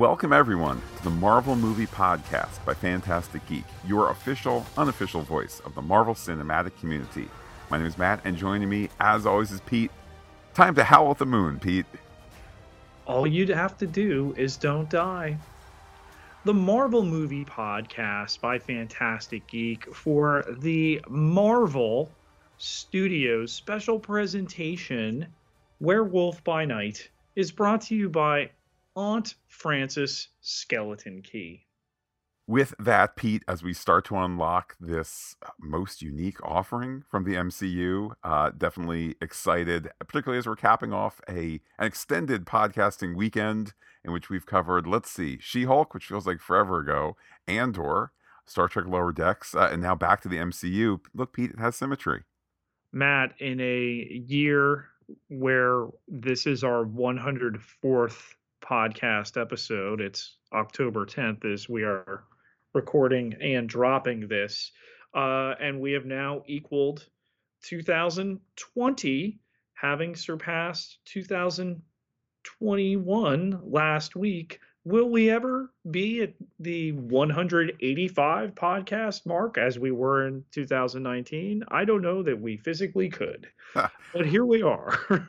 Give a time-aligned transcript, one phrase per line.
[0.00, 5.74] Welcome, everyone, to the Marvel Movie Podcast by Phantastic Geek, your official, unofficial voice of
[5.74, 7.28] the Marvel cinematic community.
[7.68, 9.90] My name is Matt, and joining me, as always, is Pete.
[10.54, 11.84] Time to howl at the moon, Pete.
[13.04, 15.36] All you'd have to do is don't die.
[16.46, 22.10] The Marvel Movie Podcast by Phantastic Geek for the Marvel
[22.56, 25.26] Studios special presentation,
[25.78, 28.48] Werewolf by Night, is brought to you by
[28.96, 31.66] Aunt Frances Skeleton Key.
[32.46, 38.10] With that, Pete, as we start to unlock this most unique offering from the MCU,
[38.24, 44.30] uh, definitely excited, particularly as we're capping off a an extended podcasting weekend in which
[44.30, 48.10] we've covered, let's see, She Hulk, which feels like forever ago, Andor,
[48.46, 50.98] Star Trek Lower Decks, uh, and now back to the MCU.
[51.14, 52.24] Look, Pete, it has symmetry.
[52.92, 54.86] Matt, in a year
[55.28, 62.22] where this is our 104th podcast episode, it's October 10th as we are
[62.72, 64.70] recording and dropping this.
[65.14, 67.06] Uh, and we have now equaled
[67.62, 69.38] 2020,
[69.74, 74.60] having surpassed 2021 last week.
[74.84, 81.64] Will we ever be at the 185 podcast mark as we were in 2019?
[81.68, 84.98] I don't know that we physically could, but here we are.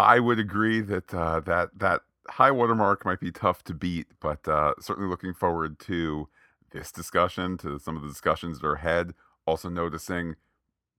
[0.00, 4.46] I would agree that uh, that that high watermark might be tough to beat, but
[4.46, 6.28] uh, certainly looking forward to
[6.72, 9.14] this discussion, to some of the discussions that are ahead.
[9.46, 10.36] Also noticing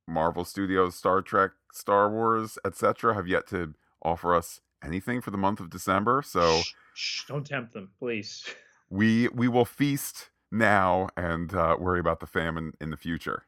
[0.07, 5.37] Marvel Studios, Star Trek, Star Wars, etc., have yet to offer us anything for the
[5.37, 6.21] month of December.
[6.25, 8.45] So shh, shh, don't tempt them, please.
[8.93, 13.45] We we will feast now and uh, worry about the famine in the future.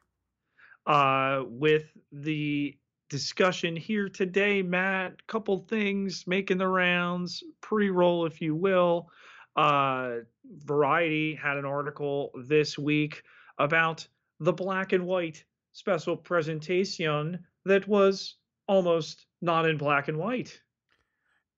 [0.86, 5.26] Uh, with the discussion here today, Matt.
[5.26, 9.08] Couple things making the rounds, pre-roll, if you will.
[9.56, 10.16] Uh,
[10.64, 13.22] Variety had an article this week
[13.58, 14.06] about
[14.40, 20.60] the black and white special presentation that was almost not in black and white.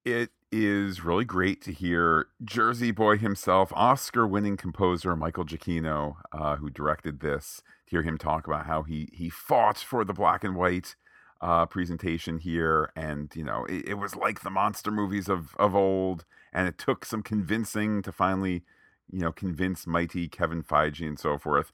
[0.04, 6.56] It is really great to hear Jersey Boy himself, Oscar winning composer Michael Giacchino, uh,
[6.56, 10.54] who directed this, hear him talk about how he, he fought for the black and
[10.54, 10.94] white
[11.40, 15.74] uh, presentation here, and you know it, it, was like the monster movies of of
[15.74, 18.62] old, and it took some convincing to finally,
[19.10, 21.72] you know, convince mighty Kevin Feige and so forth.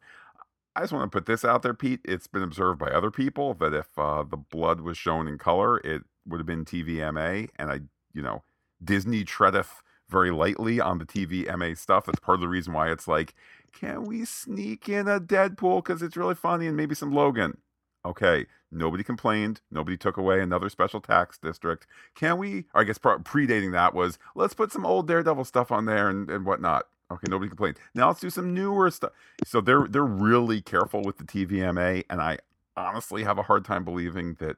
[0.75, 2.01] I just want to put this out there, Pete.
[2.05, 5.79] It's been observed by other people that if uh, the blood was shown in color,
[5.79, 7.81] it would have been TVMA, and I,
[8.15, 8.43] you know,
[8.83, 12.07] Disney treadeth very lightly on the TVMA stuff.
[12.07, 13.35] That's part of the reason why it's like,
[13.73, 17.59] can we sneak in a Deadpool because it's really funny and maybe some Logan?
[18.05, 19.61] Okay, nobody complained.
[19.71, 21.87] Nobody took away another special tax district.
[22.15, 22.65] Can we?
[22.75, 26.45] I guess predating that was let's put some old Daredevil stuff on there and, and
[26.45, 26.87] whatnot.
[27.13, 27.79] Okay, nobody complained.
[27.95, 29.13] Now let's do some newer stuff.
[29.45, 32.39] So they're they're really careful with the TVMA, and I
[32.77, 34.57] honestly have a hard time believing that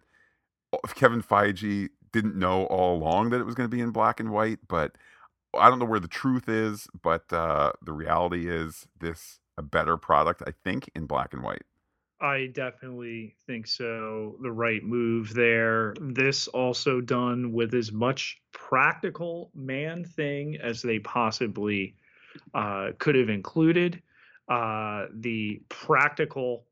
[0.94, 4.30] Kevin Feige didn't know all along that it was going to be in black and
[4.30, 4.60] white.
[4.68, 4.96] But
[5.58, 6.88] I don't know where the truth is.
[7.02, 11.62] But uh, the reality is this a better product, I think, in black and white.
[12.20, 14.36] I definitely think so.
[14.40, 15.94] The right move there.
[16.00, 21.96] This also done with as much practical man thing as they possibly
[22.54, 24.00] uh, could have included.
[24.48, 26.66] Uh, the practical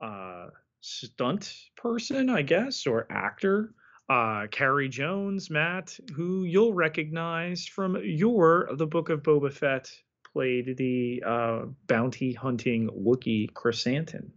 [0.00, 0.48] uh,
[0.80, 3.74] stunt person, I guess, or actor,
[4.08, 9.92] uh, Carey Jones, Matt, who you'll recognize from your The Book of Boba Fett,
[10.32, 14.32] played the uh, bounty hunting Wookiee Chrysanthemum.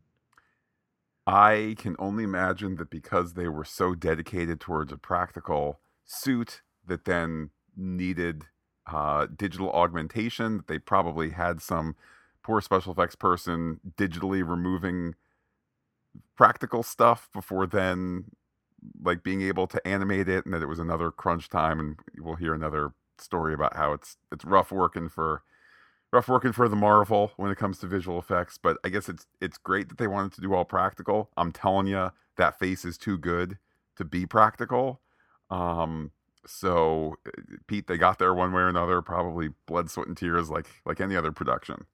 [1.27, 7.05] I can only imagine that because they were so dedicated towards a practical suit that
[7.05, 8.45] then needed
[8.87, 11.95] uh, digital augmentation, that they probably had some
[12.43, 15.13] poor special effects person digitally removing
[16.35, 18.25] practical stuff before then
[19.03, 22.35] like being able to animate it and that it was another crunch time and we'll
[22.35, 25.43] hear another story about how it's it's rough working for
[26.11, 29.25] rough working for the Marvel when it comes to visual effects, but I guess it's
[29.40, 31.29] it's great that they wanted to do all practical.
[31.37, 33.58] I'm telling you, that face is too good
[33.97, 35.02] to be practical.
[35.49, 36.11] Um,
[36.46, 37.16] so
[37.67, 41.02] Pete, they got there one way or another, probably blood, sweat, and tears, like like
[41.02, 41.85] any other production.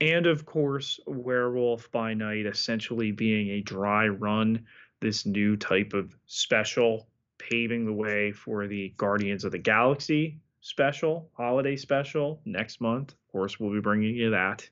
[0.00, 4.64] And of course, Werewolf by Night essentially being a dry run,
[5.00, 7.06] this new type of special,
[7.38, 13.12] paving the way for the Guardians of the Galaxy special, holiday special next month.
[13.12, 14.68] Of course, we'll be bringing you that.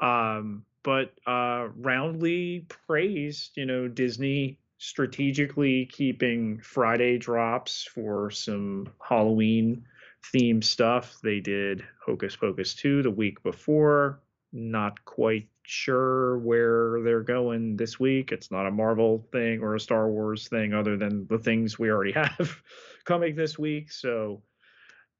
[0.00, 9.84] Um, but uh, roundly praised, you know, Disney strategically keeping Friday drops for some Halloween
[10.32, 11.18] theme stuff.
[11.22, 14.20] They did Hocus Pocus 2 the week before.
[14.52, 18.32] Not quite sure where they're going this week.
[18.32, 21.90] It's not a Marvel thing or a Star Wars thing, other than the things we
[21.90, 22.56] already have
[23.04, 23.92] coming this week.
[23.92, 24.42] So,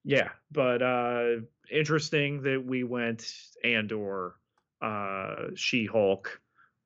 [0.04, 1.36] yeah, but uh,
[1.70, 3.32] interesting that we went
[3.64, 4.34] Andor,
[4.80, 6.40] uh, She Hulk,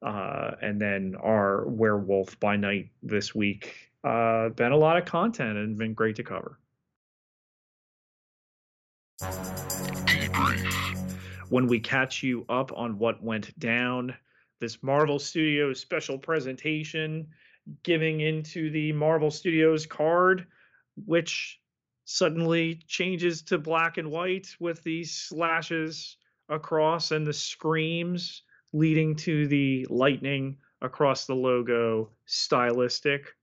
[0.04, 3.90] uh, and then our Werewolf by Night this week.
[4.02, 6.58] Uh, been a lot of content and been great to cover.
[11.48, 14.14] When we catch you up on what went down,
[14.60, 17.28] this Marvel Studios special presentation
[17.82, 20.46] giving into the Marvel Studios card,
[21.06, 21.60] which
[22.04, 26.16] suddenly changes to black and white with these slashes
[26.48, 28.42] across and the screams
[28.72, 32.10] leading to the lightning across the logo.
[32.26, 33.34] Stylistic,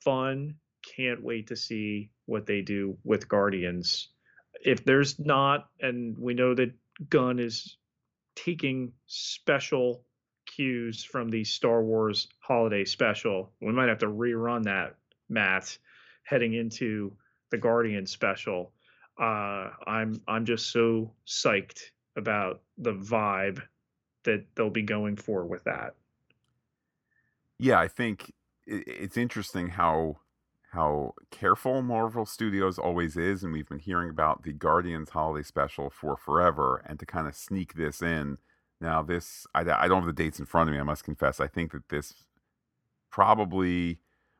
[0.00, 0.54] fun.
[0.96, 4.08] Can't wait to see what they do with Guardians.
[4.64, 6.72] If there's not, and we know that
[7.08, 7.76] Gunn is
[8.34, 10.04] taking special
[10.46, 13.52] cues from the Star Wars holiday special.
[13.60, 14.96] We might have to rerun that,
[15.28, 15.78] Matt,
[16.24, 17.16] heading into
[17.50, 18.72] the Guardian special.
[19.20, 21.80] Uh, I'm I'm just so psyched
[22.16, 23.62] about the vibe
[24.24, 25.94] that they'll be going for with that.
[27.58, 28.32] Yeah, I think
[28.66, 30.18] it's interesting how
[30.72, 35.90] how careful Marvel Studios always is, and we've been hearing about the Guardians holiday special
[35.90, 38.38] for forever, and to kind of sneak this in.
[38.80, 40.80] Now, this I, I don't have the dates in front of me.
[40.80, 41.40] I must confess.
[41.40, 42.14] I think that this
[43.10, 43.98] probably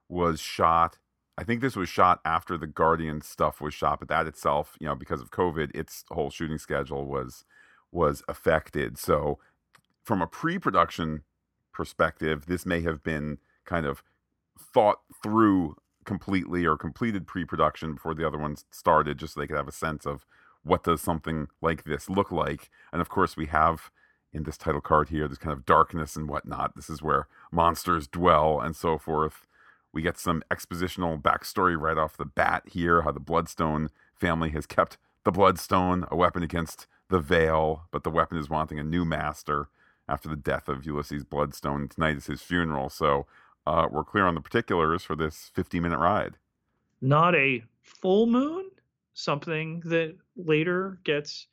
[0.09, 0.99] was shot.
[1.38, 4.87] I think this was shot after the Guardian stuff was shot, but that itself, you
[4.87, 7.44] know, because of COVID, its whole shooting schedule was
[7.93, 8.99] was affected.
[8.99, 9.38] So,
[10.05, 11.23] from a pre-production
[11.73, 14.03] perspective, this may have been kind of
[14.59, 19.56] thought through completely or completed pre-production before the other ones started just so they could
[19.56, 20.26] have a sense of
[20.62, 22.71] what does something like this look like.
[22.93, 23.91] And of course we have
[24.33, 26.76] in this title card here this kind of darkness and whatnot.
[26.76, 29.47] This is where monsters dwell and so forth
[29.93, 34.67] we get some expositional backstory right off the bat here how the bloodstone family has
[34.67, 39.05] kept the bloodstone a weapon against the veil but the weapon is wanting a new
[39.05, 39.69] master
[40.09, 43.27] after the death of ulysses bloodstone tonight is his funeral so
[43.67, 46.37] uh, we're clear on the particulars for this 50 minute ride.
[47.01, 48.71] Not a full moon,
[49.15, 51.47] something that later gets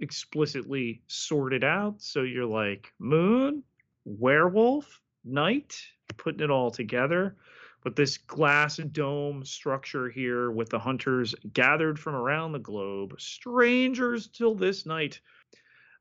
[0.00, 1.96] explicitly sorted out.
[1.98, 3.62] So you're like, moon,
[4.04, 5.80] werewolf, night,
[6.16, 7.36] putting it all together.
[7.84, 14.28] But this glass dome structure here with the hunters gathered from around the globe, strangers
[14.28, 15.20] till this night,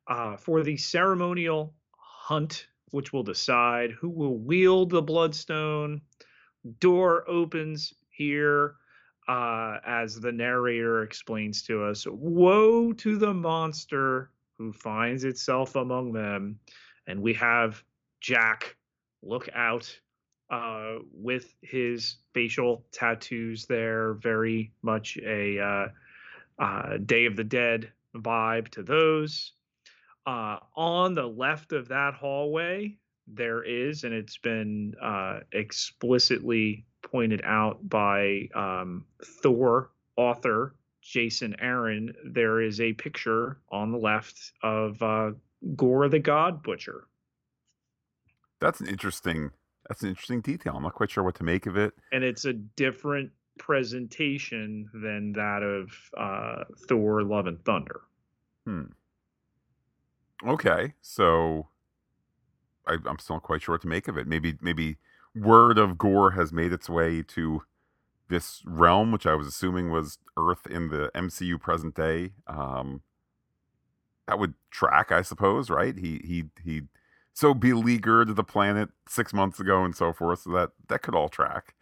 [0.08, 6.02] uh, for the ceremonial hunt which will decide who will wield the bloodstone.
[6.80, 8.76] Door opens here
[9.28, 16.14] uh, as the narrator explains to us Woe to the monster who finds itself among
[16.14, 16.60] them.
[17.08, 17.84] And we have
[18.22, 18.76] Jack
[19.22, 20.00] look out
[20.50, 25.88] uh, with his facial tattoos there, very much a uh,
[26.60, 29.54] uh, Day of the Dead vibe to those.
[30.26, 32.98] Uh, on the left of that hallway,
[33.28, 40.74] there is, and it's been uh, explicitly pointed out by um, Thor author
[41.08, 45.32] Jason Aaron, there is a picture on the left of uh,
[45.74, 47.08] Gorr the God Butcher.
[48.60, 49.52] That's an interesting.
[49.88, 50.74] That's an interesting detail.
[50.76, 51.94] I'm not quite sure what to make of it.
[52.12, 58.02] And it's a different presentation than that of uh, Thor: Love and Thunder.
[58.66, 58.84] Hmm.
[60.46, 61.68] Okay, so
[62.86, 64.28] I, am still not quite sure what to make of it.
[64.28, 64.98] Maybe maybe
[65.36, 67.64] word of Gorr has made its way to
[68.30, 72.32] this realm, which I was assuming was Earth in the MCU present day.
[72.46, 73.02] Um,
[74.28, 75.98] that would track, I suppose, right?
[75.98, 76.84] He he he
[77.38, 80.40] so beleaguered the planet six months ago and so forth.
[80.40, 81.76] So that that could all track.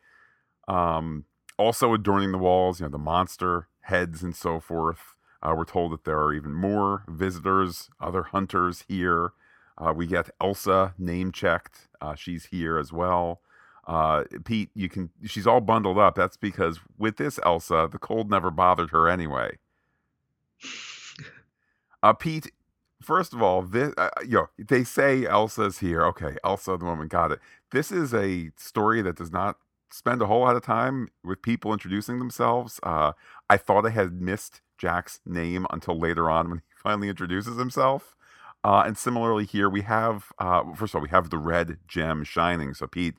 [0.68, 1.24] Um,
[1.58, 5.16] also adorning the walls, you know, the monster heads and so forth.
[5.42, 9.32] Uh, we're told that there are even more visitors, other hunters here.
[9.78, 11.88] Uh, we get Elsa name checked.
[12.02, 13.40] Uh, she's here as well.
[13.88, 15.10] Uh, Pete, you can.
[15.24, 16.16] She's all bundled up.
[16.16, 19.58] That's because with this Elsa, the cold never bothered her anyway.
[22.04, 22.52] Uh, Pete,
[23.06, 26.04] first of all, this uh, you know they say Elsa's here.
[26.08, 27.40] Okay, Elsa, the woman, got it.
[27.72, 29.58] This is a story that does not
[29.92, 32.80] spend a whole lot of time with people introducing themselves.
[32.84, 33.14] Uh,
[33.50, 38.16] I thought I had missed Jack's name until later on when he finally introduces himself.
[38.64, 42.24] Uh, and similarly here, we have uh, first of all we have the red gem
[42.24, 42.74] shining.
[42.74, 43.16] So Pete,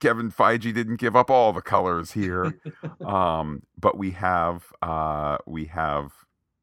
[0.00, 2.60] Kevin Feige didn't give up all the colors here.
[3.04, 6.12] um, but we have uh, we have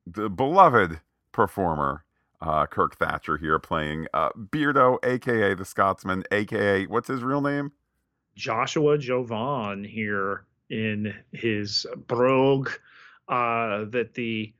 [0.05, 1.01] the beloved
[1.33, 2.05] performer
[2.41, 7.71] uh, Kirk Thatcher here playing uh, Beardo, aka the Scotsman, aka what's his real name?
[8.35, 12.69] Joshua Jovan here in his brogue.
[13.29, 14.53] Uh, that the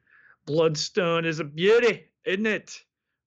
[0.46, 2.82] Bloodstone is a beauty, isn't it?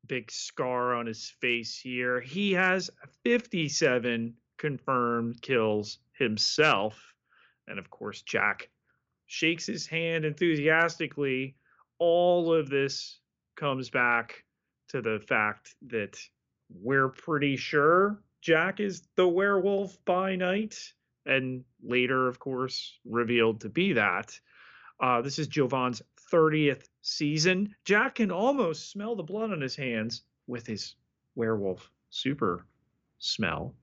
[0.06, 2.20] Big scar on his face here.
[2.20, 2.90] He has
[3.24, 7.14] 57 confirmed kills himself.
[7.68, 8.70] And of course, Jack
[9.26, 11.54] shakes his hand enthusiastically.
[11.98, 13.18] All of this
[13.56, 14.44] comes back
[14.88, 16.18] to the fact that
[16.70, 20.78] we're pretty sure Jack is the werewolf by night,
[21.24, 24.38] and later, of course, revealed to be that.
[25.00, 26.00] Uh, this is Jovan's
[26.32, 27.74] 30th season.
[27.84, 30.94] Jack can almost smell the blood on his hands with his
[31.34, 32.66] werewolf super
[33.18, 33.74] smell.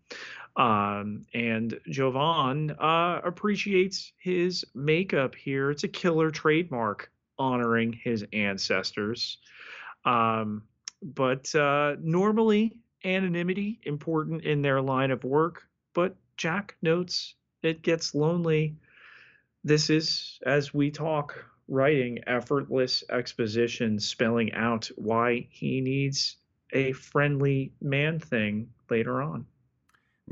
[0.55, 5.71] Um, and Jovan uh, appreciates his makeup here.
[5.71, 9.37] It's a killer trademark honoring his ancestors.
[10.05, 10.63] Um,
[11.01, 12.73] but uh, normally,
[13.03, 15.63] anonymity important in their line of work.
[15.93, 18.75] But Jack notes it gets lonely.
[19.63, 26.37] This is, as we talk, writing effortless exposition, spelling out why he needs
[26.73, 29.45] a friendly man thing later on.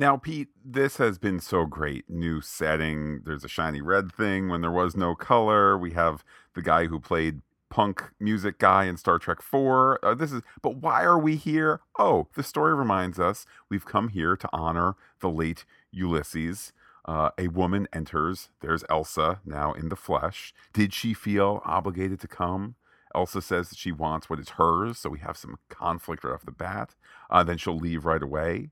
[0.02, 2.10] Now, Pete, this has been so great.
[2.10, 3.22] New setting.
[3.24, 5.78] There's a shiny red thing when there was no color.
[5.78, 10.04] We have the guy who played punk music guy in Star Trek 4.
[10.04, 11.82] Uh, this is but why are we here?
[12.00, 16.74] Oh, the story reminds us we've come here to honor the late Ulysses.
[17.06, 18.50] Uh, a woman enters.
[18.62, 20.52] There's Elsa now in the flesh.
[20.74, 22.74] Did she feel obligated to come?
[23.14, 26.44] Elsa says that she wants what is hers, so we have some conflict right off
[26.44, 26.96] the bat.
[27.30, 28.72] Uh, then she'll leave right away.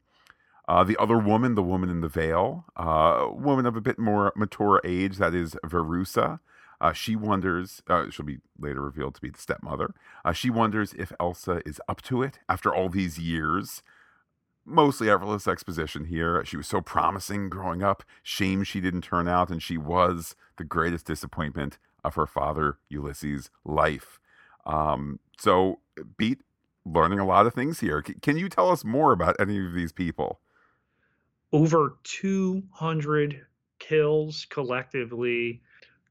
[0.69, 4.31] Uh, the other woman, the woman in the veil, uh, woman of a bit more
[4.35, 6.39] mature age, that is Verussa.
[6.79, 9.95] Uh, she wonders, uh, she'll be later revealed to be the stepmother.
[10.23, 13.81] Uh, she wonders if Elsa is up to it after all these years.
[14.63, 16.45] Mostly effortless exposition here.
[16.45, 18.03] She was so promising growing up.
[18.21, 23.49] Shame she didn't turn out, and she was the greatest disappointment of her father Ulysses'
[23.65, 24.19] life.
[24.67, 25.79] Um, so,
[26.19, 26.41] Pete,
[26.85, 28.03] learning a lot of things here.
[28.05, 30.39] C- can you tell us more about any of these people?
[31.51, 33.45] Over 200
[33.79, 35.63] kills collectively,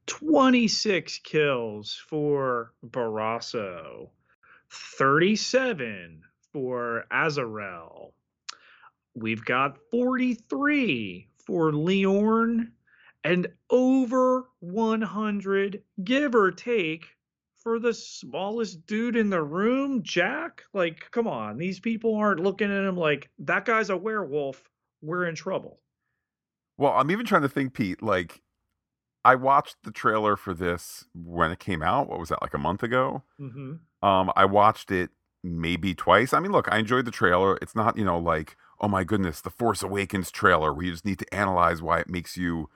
[0.07, 4.09] 26 kills for Barasso,
[4.69, 8.11] 37 for Azarel.
[9.15, 12.71] We've got 43 for Liorn
[13.23, 17.15] and over 100, give or take,
[17.59, 20.63] for the smallest dude in the room, Jack.
[20.73, 24.61] Like, come on, these people aren't looking at him like that guy's a werewolf
[25.01, 25.79] we're in trouble.
[26.77, 28.41] Well, I'm even trying to think, Pete, like
[29.25, 32.07] I watched the trailer for this when it came out.
[32.07, 33.23] What was that, like a month ago?
[33.39, 34.07] Mm-hmm.
[34.07, 35.09] Um, I watched it
[35.43, 36.33] maybe twice.
[36.33, 37.57] I mean, look, I enjoyed the trailer.
[37.61, 41.05] It's not, you know, like, oh my goodness, the Force Awakens trailer where you just
[41.05, 42.69] need to analyze why it makes you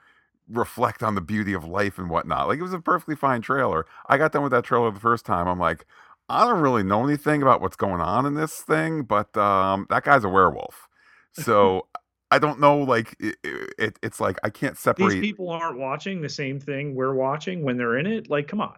[0.46, 2.48] reflect on the beauty of life and whatnot.
[2.48, 3.86] Like, it was a perfectly fine trailer.
[4.06, 5.48] I got done with that trailer the first time.
[5.48, 5.86] I'm like,
[6.28, 10.04] I don't really know anything about what's going on in this thing, but um, that
[10.04, 10.88] guy's a werewolf.
[11.36, 11.88] So
[12.34, 12.78] I don't know.
[12.78, 13.36] Like it,
[13.78, 15.10] it, it's like I can't separate.
[15.10, 18.28] These people aren't watching the same thing we're watching when they're in it.
[18.28, 18.74] Like, come on.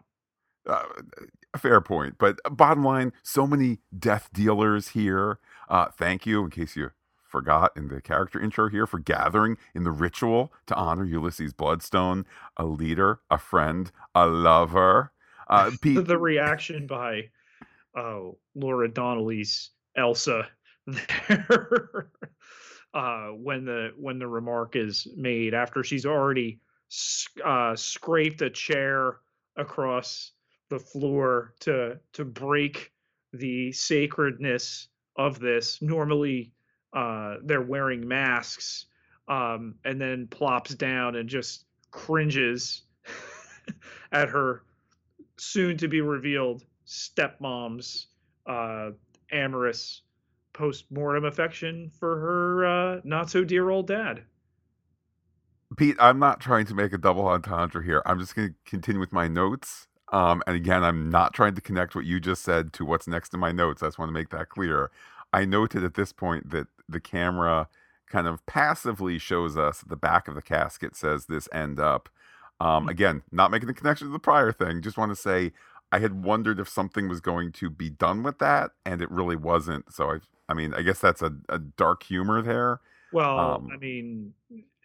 [0.67, 0.83] Uh,
[1.57, 5.39] fair point, but uh, bottom line, so many death dealers here.
[5.71, 6.91] Uh, thank you, in case you
[7.25, 12.27] forgot in the character intro here, for gathering in the ritual to honor Ulysses Bloodstone,
[12.59, 15.13] a leader, a friend, a lover.
[15.49, 16.07] Uh, Pete...
[16.07, 17.31] the reaction by
[17.97, 20.47] oh Laura Donnelly's Elsa
[20.87, 22.11] there
[22.97, 26.59] uh, when the when the remark is made after she's already
[27.45, 29.19] uh, scraped a chair
[29.57, 30.33] across
[30.71, 32.93] the floor to to break
[33.35, 35.83] the sacredness of this.
[35.83, 36.55] Normally,
[36.95, 38.87] uh, they're wearing masks,
[39.29, 42.85] um, and then plops down and just cringes
[44.13, 44.63] at her
[45.37, 48.07] soon to be revealed stepmom's
[48.47, 48.93] uh,
[49.33, 50.01] amorous
[50.57, 54.23] post-mortem affection for her uh, not so dear old dad.
[55.77, 58.03] Pete, I'm not trying to make a double entendre here.
[58.07, 59.89] I'm just going to continue with my notes.
[60.13, 63.35] Um, and again, I'm not trying to connect what you just said to what's next
[63.35, 63.83] in my notes.
[63.83, 64.91] I just want to make that clear.
[65.33, 67.69] I noted at this point that the camera
[68.07, 72.09] kind of passively shows us the back of the casket says this end up.
[72.61, 72.89] Um, mm-hmm.
[72.89, 74.81] again, not making the connection to the prior thing.
[74.81, 75.53] Just want to say
[75.93, 79.37] I had wondered if something was going to be done with that, and it really
[79.37, 79.93] wasn't.
[79.93, 82.81] So I I mean, I guess that's a, a dark humor there.
[83.13, 84.35] Well, Um, I mean,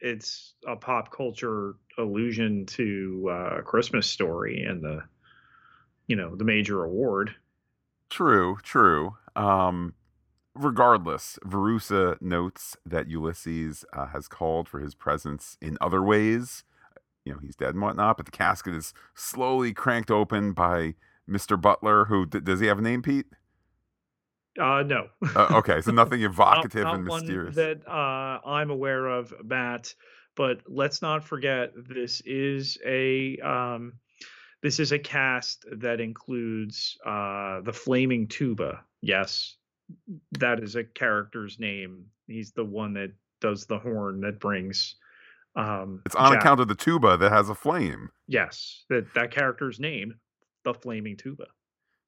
[0.02, 5.04] it's a pop culture allusion to uh, Christmas Story and the,
[6.08, 7.36] you know, the major award.
[8.10, 9.18] True, true.
[9.36, 9.94] Um,
[10.56, 16.64] regardless, Verussa notes that Ulysses uh, has called for his presence in other ways.
[17.26, 20.96] You know, he's dead and whatnot, but the casket is slowly cranked open by
[21.28, 21.58] Mr.
[21.58, 23.28] Butler, who d- does he have a name, Pete?
[24.60, 25.08] Uh, no.
[25.36, 27.56] Uh, okay, so nothing evocative not and one mysterious.
[27.56, 29.94] that uh, I'm aware of, Matt.
[30.36, 33.94] But let's not forget this is a um,
[34.64, 38.84] this is a cast that includes uh, the flaming tuba.
[39.02, 39.56] Yes,
[40.40, 42.06] that is a character's name.
[42.28, 44.96] He's the one that does the horn that brings.
[45.56, 48.10] Um, It's on Jack- account of the tuba that has a flame.
[48.28, 50.16] Yes, that that character's name,
[50.64, 51.48] the flaming tuba.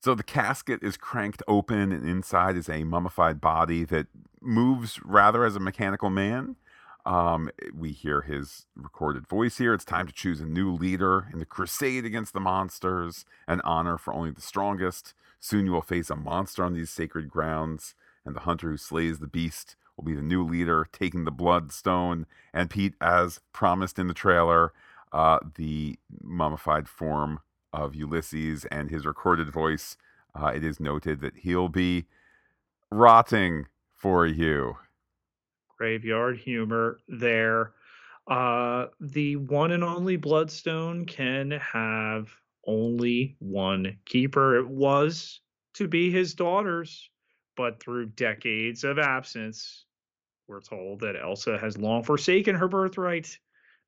[0.04, 4.08] So the casket is cranked open, and inside is a mummified body that
[4.42, 6.58] moves rather as a mechanical man.
[7.06, 9.74] Um, we hear his recorded voice here.
[9.74, 13.98] It's time to choose a new leader in the crusade against the monsters and honor
[13.98, 15.14] for only the strongest.
[15.40, 17.96] Soon you will face a monster on these sacred grounds,
[18.26, 22.26] and the hunter who slays the beast will be the new leader, taking the bloodstone.
[22.54, 24.74] And Pete, as promised in the trailer,
[25.14, 27.40] uh, the mummified form
[27.74, 29.98] of Ulysses and his recorded voice,
[30.40, 32.06] uh, it is noted that he'll be
[32.92, 33.66] rotting
[33.96, 34.78] for you.
[35.78, 37.74] graveyard humor there.
[38.28, 42.30] Uh, the one and only Bloodstone can have
[42.66, 44.58] only one keeper.
[44.58, 45.42] It was
[45.74, 47.10] to be his daughter's,
[47.58, 49.86] but through decades of absence,
[50.48, 53.38] we're told that Elsa has long forsaken her birthright,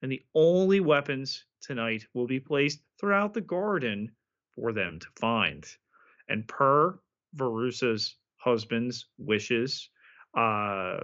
[0.02, 4.12] and the only weapons tonight will be placed throughout the garden
[4.56, 5.66] for them to find.
[6.30, 7.00] And per
[7.36, 9.90] Verussa's husband's wishes,
[10.38, 10.98] uh,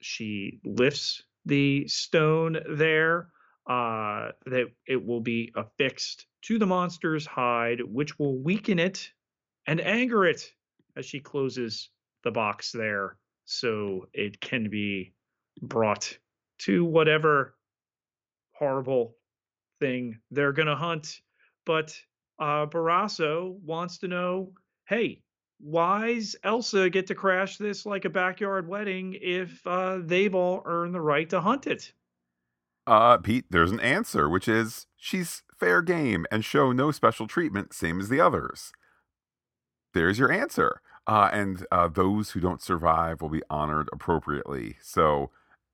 [0.00, 3.28] she lifts the stone there
[3.66, 9.10] uh, that it will be affixed to the monster's hide, which will weaken it
[9.66, 10.52] and anger it
[10.96, 11.90] as she closes
[12.24, 15.12] the box there so it can be
[15.60, 16.16] brought
[16.58, 17.54] to whatever
[18.62, 19.16] horrible
[19.80, 21.20] thing they're going to hunt.
[21.66, 21.98] But
[22.38, 24.52] uh, Barasso wants to know
[24.86, 25.22] hey,
[25.58, 30.94] why's Elsa get to crash this like a backyard wedding if uh, they've all earned
[30.94, 31.92] the right to hunt it?
[32.86, 37.72] Uh, Pete, there's an answer, which is she's fair game and show no special treatment,
[37.72, 38.72] same as the others.
[39.94, 40.80] There's your answer.
[41.06, 44.76] Uh, and uh, those who don't survive will be honored appropriately.
[44.82, 45.30] So,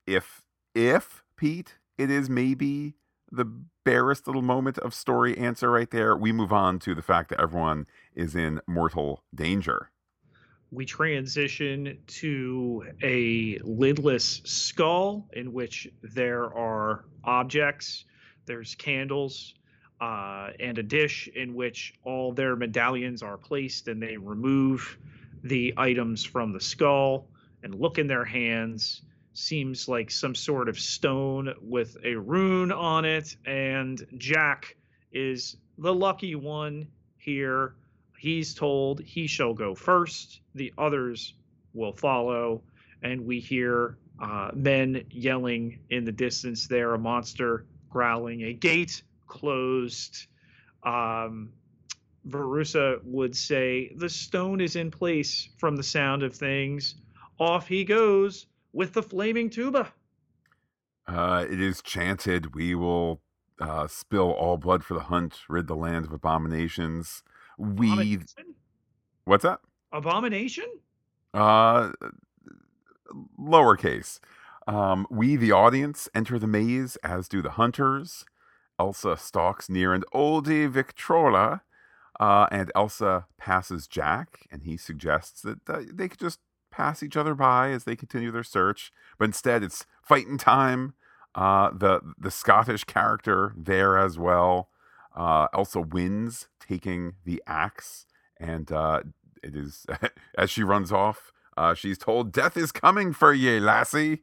[0.07, 0.43] if
[0.75, 2.95] if Pete, it is maybe
[3.31, 3.45] the
[3.85, 6.17] barest little moment of story answer right there.
[6.17, 9.91] We move on to the fact that everyone is in mortal danger.
[10.71, 18.05] We transition to a lidless skull in which there are objects,
[18.47, 19.55] there's candles,
[20.01, 24.99] uh, and a dish in which all their medallions are placed, and they remove
[25.43, 27.29] the items from the skull
[27.63, 29.03] and look in their hands.
[29.41, 34.77] Seems like some sort of stone with a rune on it, and Jack
[35.13, 37.77] is the lucky one here.
[38.19, 41.35] He's told he shall go first, the others
[41.73, 42.63] will follow,
[43.01, 49.05] and we hear uh, men yelling in the distance there, a monster growling, a gate
[49.29, 50.27] closed.
[50.83, 51.53] Um,
[52.27, 56.97] Verussa would say, The stone is in place from the sound of things.
[57.39, 59.93] Off he goes with the flaming tuba.
[61.07, 63.23] Uh, it is chanted, We will
[63.61, 67.23] uh, spill all blood for the hunt, rid the land of abominations.
[67.57, 67.89] We.
[67.93, 68.55] Abomination?
[69.25, 69.61] What's that?
[69.93, 70.67] Abomination?
[71.33, 71.93] Uh,
[73.41, 74.21] lowercase.
[74.67, 78.27] Um, we, the audience, enter the maze, as do the hunters.
[78.79, 81.63] Elsa stalks near an oldie Victrola,
[82.21, 86.39] uh, and Elsa passes Jack, and he suggests that uh, they could just
[86.79, 88.93] pass each other by as they continue their search.
[89.19, 90.95] But instead, it's fighting time.
[91.35, 94.71] Uh, the the Scottish character there as well.
[95.15, 98.07] Uh, Elsa wins, taking the axe,
[98.41, 99.03] and uh,
[99.43, 99.85] it is
[100.39, 101.33] as she runs off.
[101.57, 104.23] Uh, she's told, "Death is coming for ye, lassie."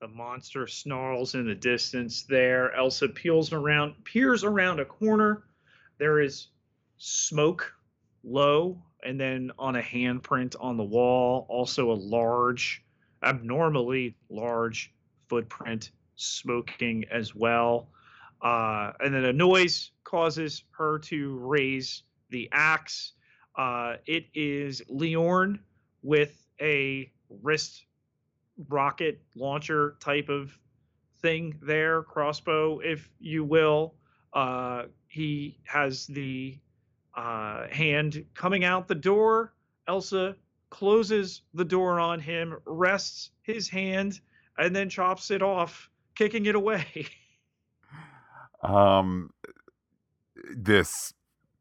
[0.00, 2.72] The monster snarls in the distance there.
[2.74, 5.42] Elsa peels around, peers around a corner.
[5.98, 6.48] There is
[6.98, 7.74] smoke
[8.22, 12.84] low, and then on a handprint on the wall, also a large,
[13.22, 14.92] abnormally large
[15.28, 17.88] footprint smoking as well.
[18.42, 23.12] Uh, and then a noise causes her to raise the axe.
[23.56, 25.58] Uh, it is Liorn
[26.02, 27.10] with a
[27.42, 27.84] wrist
[28.68, 30.56] rocket launcher type of
[31.20, 33.94] thing there, crossbow, if you will.
[34.32, 36.58] Uh, he has the
[37.18, 39.52] uh, hand coming out the door.
[39.88, 40.36] Elsa
[40.70, 44.20] closes the door on him, rests his hand,
[44.56, 46.86] and then chops it off, kicking it away.
[48.62, 49.30] um,
[50.56, 51.12] this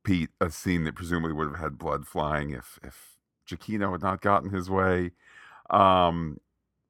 [0.04, 3.18] Pete, a scene that presumably would have had blood flying if if
[3.50, 5.12] Giacchino had not gotten his way.
[5.72, 6.38] Um,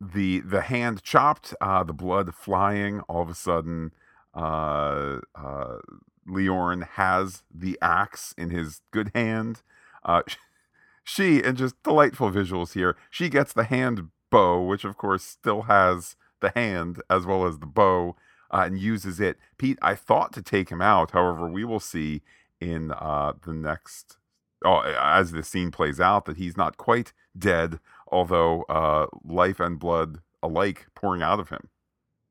[0.01, 2.99] the the hand chopped, uh, the blood flying.
[3.01, 3.91] All of a sudden,
[4.35, 5.77] uh, uh,
[6.27, 9.61] Liorn has the axe in his good hand.
[10.03, 10.23] Uh,
[11.03, 12.95] she and just delightful visuals here.
[13.09, 17.59] She gets the hand bow, which of course still has the hand as well as
[17.59, 18.15] the bow,
[18.51, 19.37] uh, and uses it.
[19.57, 21.11] Pete, I thought to take him out.
[21.11, 22.21] However, we will see
[22.59, 24.17] in uh, the next,
[24.63, 29.79] oh, as the scene plays out, that he's not quite dead, although uh, life and
[29.79, 31.69] blood alike pouring out of him.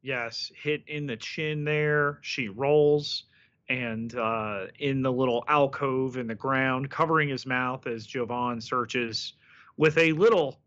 [0.03, 2.19] Yes, hit in the chin there.
[2.23, 3.25] She rolls
[3.69, 9.35] and uh, in the little alcove in the ground, covering his mouth as Jovan searches
[9.77, 10.61] with a little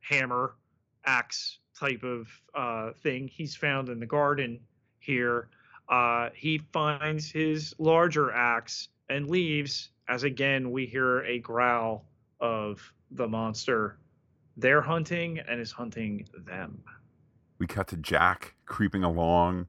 [0.00, 0.54] hammer
[1.04, 4.60] axe type of uh, thing he's found in the garden
[4.98, 5.48] here.
[5.88, 12.04] Uh, he finds his larger axe and leaves as again we hear a growl
[12.40, 13.98] of the monster.
[14.56, 16.82] They're hunting and is hunting them.
[17.58, 19.68] We cut to Jack creeping along.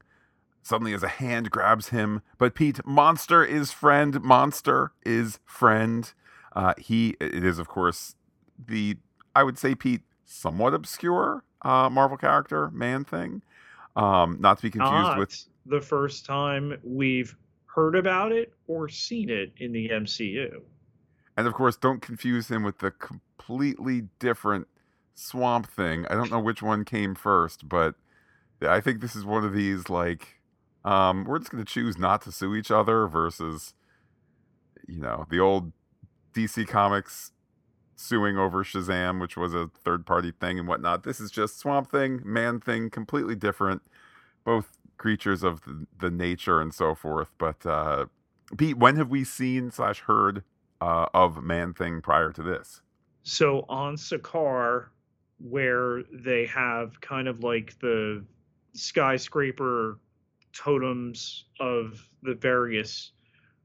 [0.67, 4.21] Suddenly, as a hand grabs him, but Pete, monster is friend.
[4.21, 6.11] Monster is friend.
[6.53, 8.15] Uh, he, it is of course
[8.67, 8.97] the,
[9.33, 13.43] I would say Pete, somewhat obscure uh, Marvel character, Man Thing.
[13.95, 17.33] Um, not to be confused not with the first time we've
[17.67, 20.63] heard about it or seen it in the MCU.
[21.37, 24.67] And of course, don't confuse him with the completely different
[25.15, 26.05] Swamp Thing.
[26.09, 27.95] I don't know which one came first, but
[28.61, 30.36] I think this is one of these like
[30.85, 33.73] um, we're just going to choose not to sue each other versus
[34.87, 35.71] you know the old
[36.33, 37.31] DC Comics
[37.95, 41.03] suing over Shazam, which was a third party thing and whatnot.
[41.03, 43.81] This is just Swamp Thing, Man Thing, completely different.
[44.45, 47.29] Both creatures of the, the nature and so forth.
[47.37, 48.05] But uh,
[48.55, 50.43] Pete, when have we seen slash heard
[50.79, 52.81] uh, of Man Thing prior to this?
[53.23, 54.87] So on Sakaar,
[55.39, 58.23] where they have kind of like the
[58.73, 59.99] skyscraper
[60.53, 63.11] totems of the various,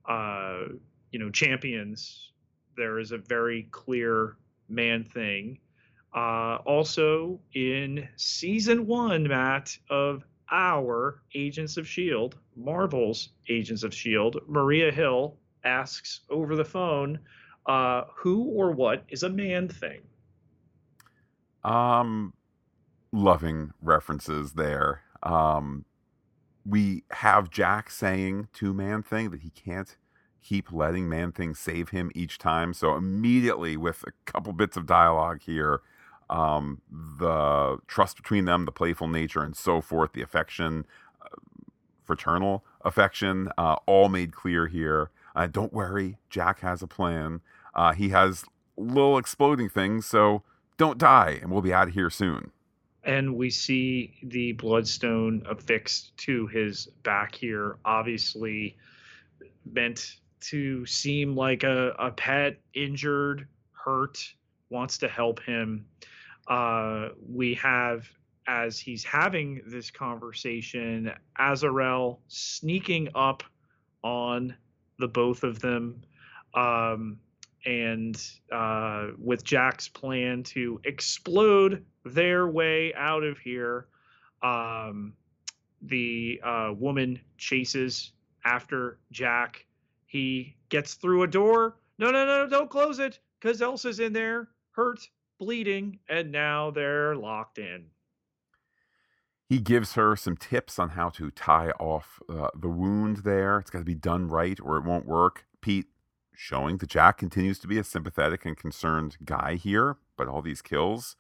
[0.09, 0.65] uh,
[1.11, 2.33] you know, champions,
[2.77, 4.37] there is a very clear
[4.69, 5.59] Man Thing.
[6.15, 14.41] Uh, also in season one, Matt, of our Agents of S.H.I.E.L.D., Marvel's Agents of S.H.I.E.L.D.,
[14.47, 17.19] Maria Hill asks over the phone,
[17.67, 20.01] uh, who or what is a man thing?
[21.65, 22.35] Um,
[23.13, 25.03] loving references there.
[25.23, 25.85] Um,
[26.65, 29.97] we have Jack saying to Man Thing that he can't
[30.43, 32.75] keep letting Man Thing save him each time.
[32.75, 35.81] So immediately, with a couple bits of dialogue here,
[36.31, 40.87] um, the trust between them, the playful nature, and so forth, the affection,
[41.21, 41.29] uh,
[42.05, 45.11] fraternal affection, uh, all made clear here.
[45.35, 47.41] Uh, don't worry, Jack has a plan.
[47.75, 48.45] Uh, he has
[48.77, 50.43] little exploding things, so
[50.79, 52.51] don't die, and we'll be out of here soon.
[53.05, 58.77] And we see the bloodstone affixed to his back here, obviously
[59.65, 64.19] meant to seem like a, a pet, injured, hurt,
[64.71, 65.87] wants to help him.
[66.49, 68.09] Uh, we have
[68.47, 73.43] as he's having this conversation, Azarel sneaking up
[74.03, 74.55] on
[74.99, 76.03] the both of them,
[76.55, 77.19] um,
[77.65, 83.87] and uh, with Jack's plan to explode their way out of here,
[84.43, 85.15] um,
[85.83, 88.13] the uh, woman chases
[88.45, 89.65] after Jack.
[90.07, 91.77] He gets through a door.
[91.99, 95.01] No, no, no, don't close it because Elsa's in there, hurt
[95.39, 97.87] bleeding, and now they're locked in.
[99.49, 103.59] He gives her some tips on how to tie off uh, the wound there.
[103.59, 105.45] It's got to be done right or it won't work.
[105.61, 105.87] Pete
[106.43, 110.61] showing that Jack continues to be a sympathetic and concerned guy here, but all these
[110.61, 111.15] kills,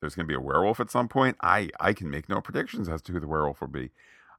[0.00, 1.38] there's going to be a werewolf at some point.
[1.40, 3.90] I, I can make no predictions as to who the werewolf will be.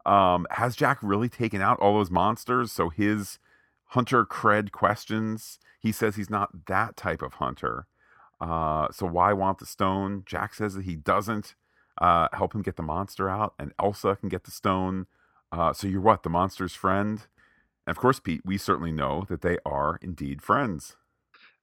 [0.06, 2.72] Um, has Jack really taken out all those monsters?
[2.72, 3.40] So his
[3.88, 7.88] hunter cred questions, he says he's not that type of hunter.
[8.40, 10.22] Uh, so why want the stone?
[10.28, 11.56] Jack says that he doesn't
[12.00, 15.08] uh, help him get the monster out, and Elsa can get the stone.
[15.52, 16.22] Uh, so you're what?
[16.22, 17.26] The monster's friend?
[17.88, 20.96] And of course, Pete, we certainly know that they are indeed friends.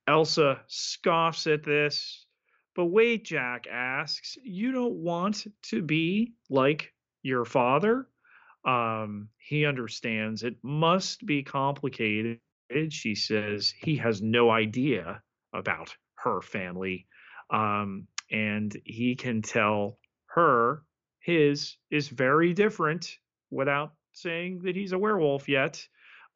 [0.07, 2.27] Elsa scoffs at this,
[2.75, 8.07] But wait, Jack asks, you don't want to be like your father?
[8.65, 12.39] Um, he understands it must be complicated.
[12.91, 17.07] She says he has no idea about her family.
[17.51, 20.83] Um, and he can tell her
[21.21, 23.19] his is very different
[23.51, 25.85] without saying that he's a werewolf yet.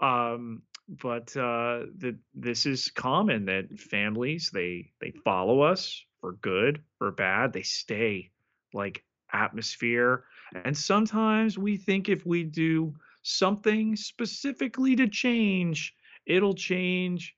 [0.02, 6.82] Um, but uh, that this is common that families they they follow us for good
[7.00, 7.52] or bad.
[7.52, 8.30] They stay
[8.74, 10.24] like atmosphere,
[10.64, 15.94] and sometimes we think if we do something specifically to change,
[16.26, 17.36] it'll change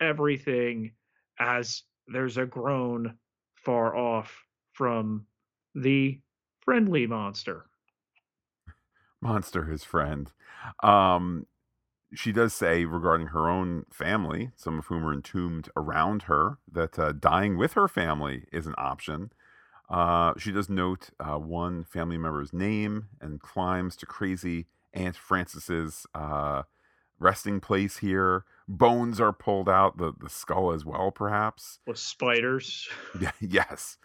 [0.00, 0.92] everything.
[1.38, 3.18] As there's a groan
[3.56, 5.26] far off from
[5.74, 6.18] the
[6.60, 7.66] friendly monster.
[9.20, 10.32] Monster, his friend.
[10.82, 11.46] Um,
[12.16, 16.98] she does say regarding her own family, some of whom are entombed around her, that
[16.98, 19.30] uh, dying with her family is an option.
[19.88, 26.06] Uh, she does note uh, one family member's name and climbs to crazy Aunt Frances's
[26.14, 26.62] uh,
[27.18, 28.44] resting place here.
[28.66, 31.78] Bones are pulled out, the, the skull as well, perhaps.
[31.86, 32.88] With spiders.
[33.20, 33.98] Yeah, yes.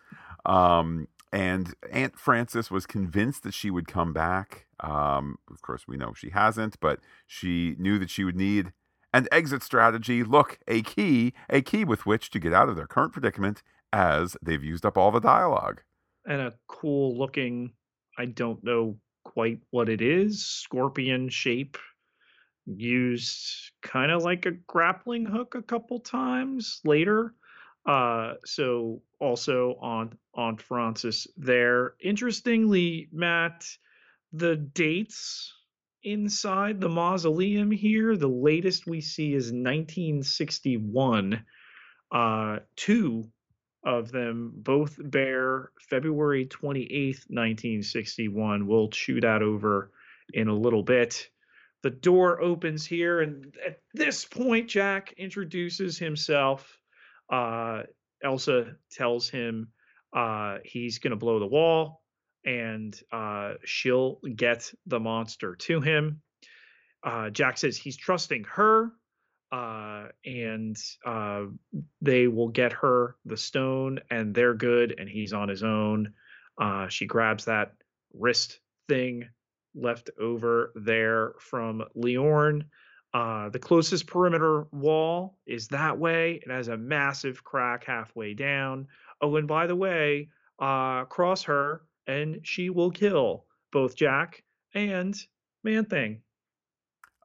[0.45, 4.67] Um, and Aunt Frances was convinced that she would come back.
[4.81, 8.73] Um, of course, we know she hasn't, but she knew that she would need
[9.13, 10.23] an exit strategy.
[10.23, 13.61] Look, a key, a key with which to get out of their current predicament
[13.93, 15.81] as they've used up all the dialogue.
[16.25, 17.73] And a cool looking,
[18.17, 21.77] I don't know quite what it is, scorpion shape
[22.65, 27.33] used kind of like a grappling hook a couple times later.
[27.85, 31.95] Uh, so also on on Frances there.
[31.99, 33.65] Interestingly, Matt,
[34.33, 35.53] the dates
[36.03, 41.45] inside the mausoleum here, the latest we see is 1961.
[42.11, 43.29] Uh, two
[43.83, 48.67] of them both bear February 28th, 1961.
[48.67, 49.91] We'll chew that over
[50.33, 51.29] in a little bit.
[51.83, 56.77] The door opens here, and at this point, Jack introduces himself.
[57.31, 57.83] Uh,
[58.23, 59.69] Elsa tells him
[60.13, 62.00] uh, he's going to blow the wall
[62.45, 66.21] and uh, she'll get the monster to him.
[67.03, 68.91] Uh, Jack says he's trusting her
[69.51, 71.43] uh, and uh,
[72.01, 76.13] they will get her the stone and they're good and he's on his own.
[76.59, 77.73] Uh, she grabs that
[78.13, 79.27] wrist thing
[79.73, 82.63] left over there from Liorn.
[83.13, 86.41] Uh, the closest perimeter wall is that way.
[86.45, 88.87] It has a massive crack halfway down.
[89.21, 95.15] Oh, and by the way, cross her and she will kill both Jack and
[95.63, 96.21] Man Thing.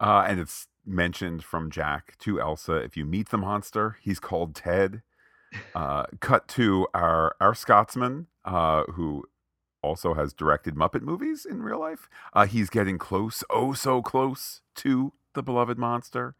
[0.00, 2.74] Uh, and it's mentioned from Jack to Elsa.
[2.74, 5.02] If you meet the monster, he's called Ted.
[5.74, 9.24] Uh, cut to our our Scotsman, uh, who
[9.80, 12.08] also has directed Muppet movies in real life.
[12.32, 16.34] Uh, he's getting close, oh so close to the beloved monster,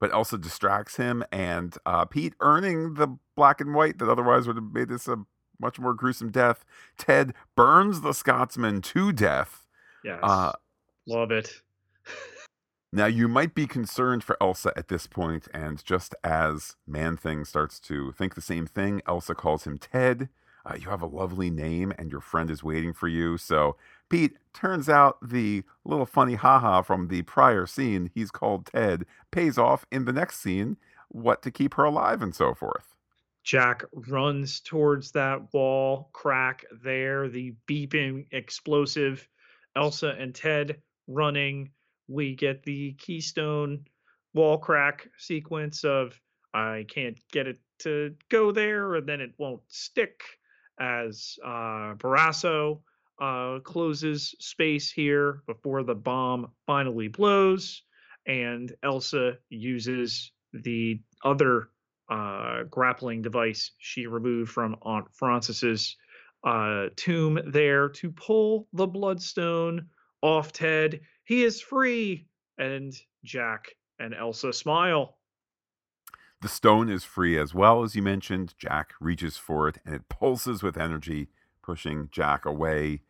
[0.00, 4.56] but Elsa distracts him, and uh, Pete earning the black and white that otherwise would
[4.56, 5.16] have made this a
[5.62, 6.64] much more gruesome death.
[6.98, 9.66] Ted burns the Scotsman to death.
[10.04, 10.52] Yes, uh,
[11.06, 11.62] love it.
[12.94, 17.46] Now, you might be concerned for Elsa at this point, and just as Man Thing
[17.46, 20.28] starts to think the same thing, Elsa calls him Ted.
[20.66, 23.38] Uh, you have a lovely name, and your friend is waiting for you.
[23.38, 23.76] So,
[24.10, 29.56] Pete, turns out the little funny haha from the prior scene, he's called Ted, pays
[29.56, 30.76] off in the next scene,
[31.08, 32.91] what to keep her alive and so forth.
[33.44, 39.26] Jack runs towards that wall crack there, the beeping explosive.
[39.74, 41.70] Elsa and Ted running
[42.08, 43.84] we get the keystone
[44.34, 46.18] wall crack sequence of
[46.54, 50.22] I can't get it to go there, and then it won't stick
[50.78, 52.80] as uh, Barasso
[53.20, 57.82] uh, closes space here before the bomb finally blows,
[58.26, 61.70] and Elsa uses the other
[62.12, 65.96] uh, grappling device she removed from Aunt Frances's
[66.44, 69.86] uh, tomb there to pull the bloodstone
[70.22, 72.26] off Ted he is free.
[72.58, 72.92] And
[73.24, 75.16] Jack and Elsa smile.
[76.42, 78.54] The stone is free as well, as you mentioned.
[78.58, 81.28] Jack reaches for it and it pulses with energy,
[81.62, 83.00] pushing Jack away.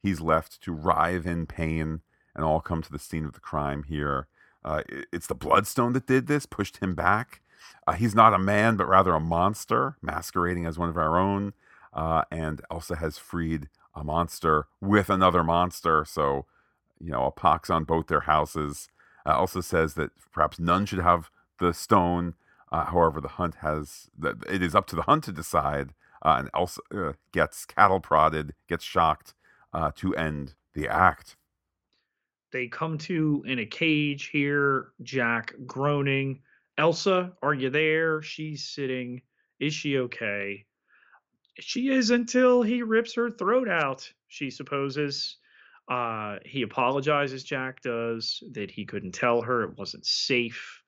[0.00, 2.00] He's left to writhe in pain
[2.34, 4.28] and all come to the scene of the crime here.
[4.64, 7.41] Uh, it's the bloodstone that did this, pushed him back.
[7.86, 11.52] Uh, he's not a man, but rather a monster, masquerading as one of our own.
[11.92, 16.04] Uh, and Elsa has freed a monster with another monster.
[16.04, 16.46] So
[17.00, 18.88] you know, a pox on both their houses.
[19.26, 22.34] Uh, also says that perhaps none should have the stone.
[22.70, 25.90] Uh, however, the hunt has that it is up to the hunt to decide
[26.22, 29.34] uh, and Elsa uh, gets cattle prodded, gets shocked
[29.96, 31.36] to end the act.
[32.52, 36.40] They come to in a cage here, Jack groaning.
[36.78, 38.22] Elsa, are you there?
[38.22, 39.22] She's sitting.
[39.60, 40.64] Is she okay?
[41.60, 45.36] She is until he rips her throat out, she supposes.
[45.88, 50.82] Uh, he apologizes, Jack does, that he couldn't tell her it wasn't safe,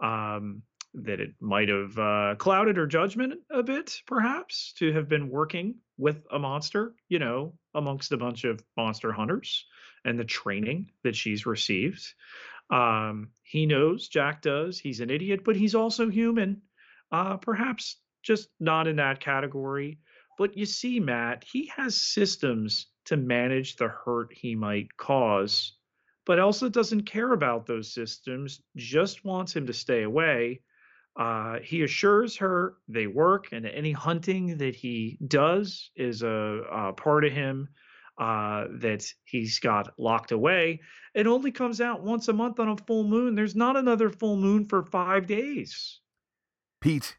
[0.00, 0.62] um,
[0.94, 5.74] that it might have uh, clouded her judgment a bit, perhaps, to have been working
[5.98, 9.66] with a monster, you know, amongst a bunch of monster hunters
[10.04, 12.14] and the training that she's received.
[12.70, 16.62] Um, he knows, Jack does, he's an idiot, but he's also human.
[17.12, 19.98] Uh, perhaps just not in that category.
[20.38, 25.76] But you see, Matt, he has systems to manage the hurt he might cause,
[26.26, 30.60] but Elsa doesn't care about those systems, just wants him to stay away.
[31.16, 36.28] Uh, he assures her they work, and any hunting that he does is a,
[36.70, 37.68] a part of him
[38.18, 40.80] uh, that he's got locked away.
[41.14, 43.34] It only comes out once a month on a full moon.
[43.34, 46.00] There's not another full moon for five days.
[46.80, 47.16] Pete,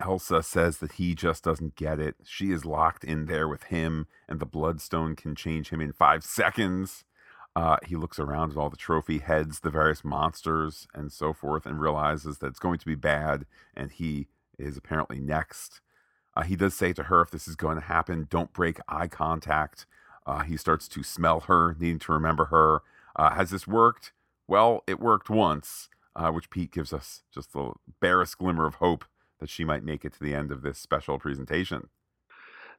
[0.00, 2.16] Elsa says that he just doesn't get it.
[2.24, 6.24] She is locked in there with him, and the Bloodstone can change him in five
[6.24, 7.04] seconds.
[7.56, 11.66] Uh, he looks around at all the trophy heads, the various monsters, and so forth,
[11.66, 14.26] and realizes that it's going to be bad, and he
[14.58, 15.80] is apparently next.
[16.36, 19.06] Uh, he does say to her, if this is going to happen, don't break eye
[19.06, 19.86] contact.
[20.26, 22.80] Uh, he starts to smell her, needing to remember her.
[23.16, 24.12] Uh, has this worked?
[24.48, 29.04] Well, it worked once, uh, which Pete gives us just the barest glimmer of hope
[29.40, 31.88] that she might make it to the end of this special presentation.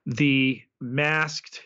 [0.05, 1.61] The masked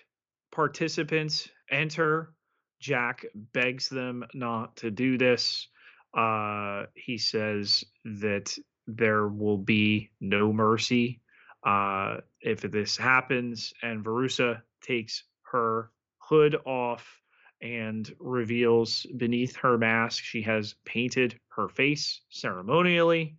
[0.51, 2.33] participants enter.
[2.79, 5.67] Jack begs them not to do this.
[6.13, 11.21] Uh, he says that there will be no mercy
[11.65, 17.21] uh, if this happens, and Verussa takes her hood off
[17.61, 23.35] and reveals beneath her mask she has painted her face ceremonially.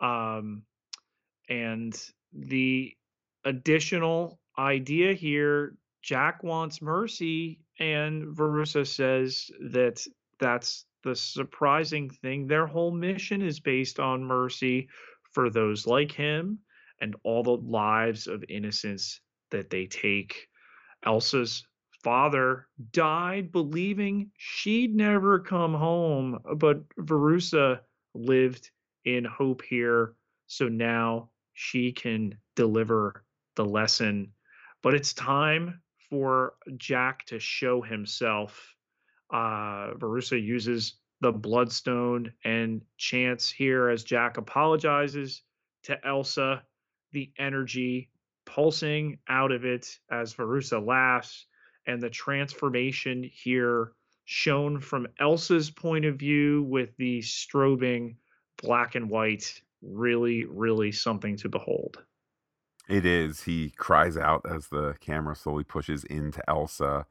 [0.00, 0.62] Um,
[1.48, 2.00] and
[2.32, 2.94] the
[3.44, 10.06] additional idea here Jack wants mercy, and Verussa says that
[10.38, 12.46] that's the surprising thing.
[12.46, 14.88] Their whole mission is based on mercy
[15.32, 16.60] for those like him
[17.00, 20.47] and all the lives of innocence that they take.
[21.04, 21.66] Elsa's
[22.02, 27.80] father died believing she'd never come home, but Verussa
[28.14, 28.70] lived
[29.04, 30.14] in hope here.
[30.46, 33.24] So now she can deliver
[33.56, 34.32] the lesson.
[34.82, 38.74] But it's time for Jack to show himself.
[39.30, 45.42] Uh, Verussa uses the Bloodstone and chants here as Jack apologizes
[45.82, 46.62] to Elsa.
[47.12, 48.10] The energy
[48.48, 51.46] pulsing out of it as Verussa laughs,
[51.86, 53.92] and the transformation here
[54.24, 58.16] shown from Elsa's point of view with the strobing
[58.62, 62.02] black and white really, really something to behold.
[62.88, 63.42] It is.
[63.42, 67.06] He cries out as the camera slowly pushes into Elsa.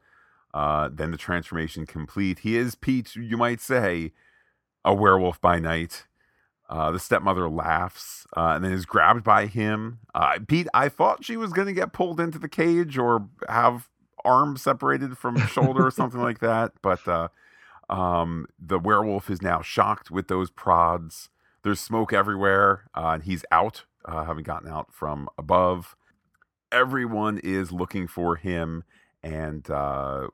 [0.52, 2.40] Uh, then the transformation complete.
[2.40, 4.12] He is Pete, you might say,
[4.84, 6.06] a werewolf by night.
[6.68, 10.00] Uh, the stepmother laughs uh, and then is grabbed by him.
[10.14, 13.88] Uh, Pete, I thought she was going to get pulled into the cage or have
[14.22, 16.72] arms separated from shoulder or something like that.
[16.82, 17.28] But uh,
[17.88, 21.30] um, the werewolf is now shocked with those prods.
[21.62, 25.96] There's smoke everywhere, uh, and he's out, uh, having gotten out from above.
[26.70, 28.84] Everyone is looking for him,
[29.22, 29.66] and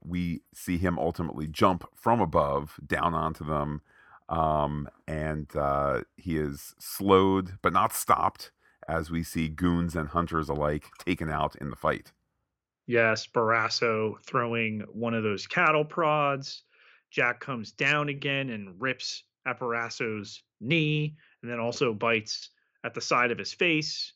[0.05, 3.83] we see him ultimately jump from above down onto them.
[4.29, 8.53] Um, and uh, he is slowed but not stopped
[8.89, 12.13] as we see goons and hunters alike taken out in the fight.
[12.87, 16.65] Yes, Barasso throwing one of those cattle prods.
[17.11, 22.51] Jack comes down again and rips at Barasso's knee and then also bites
[22.85, 24.13] at the side of his face.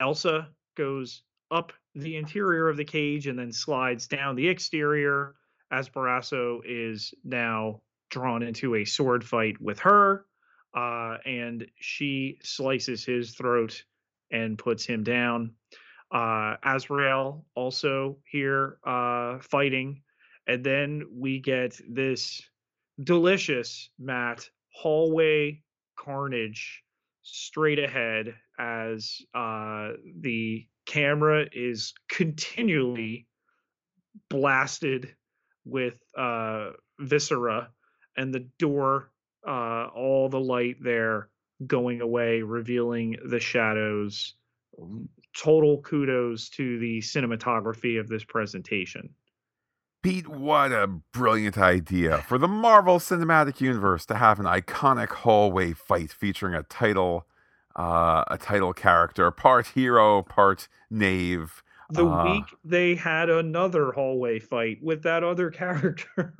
[0.00, 5.34] Elsa goes up the interior of the cage and then slides down the exterior
[5.70, 10.26] as Barasso is now drawn into a sword fight with her.
[10.76, 13.84] Uh, and she slices his throat
[14.30, 15.52] and puts him down.
[16.12, 20.02] Uh, Azrael also here uh, fighting.
[20.46, 22.42] And then we get this
[23.02, 25.62] delicious, Matt, hallway
[25.96, 26.82] carnage
[27.22, 33.26] straight ahead as uh, the camera is continually
[34.28, 35.14] blasted
[35.64, 37.70] with uh, viscera
[38.16, 39.10] and the door
[39.46, 41.28] uh, all the light there
[41.66, 44.34] going away revealing the shadows
[45.36, 49.10] total kudos to the cinematography of this presentation.
[50.02, 55.72] Pete, what a brilliant idea for the Marvel Cinematic Universe to have an iconic hallway
[55.72, 57.26] fight featuring a title
[57.76, 61.62] uh, a title character, part hero, part knave.
[61.90, 66.34] The uh, week they had another hallway fight with that other character.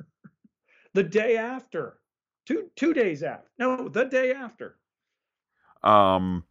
[0.95, 1.99] The day after.
[2.47, 3.47] Two two days after.
[3.59, 4.77] No, the day after.
[5.83, 6.45] Um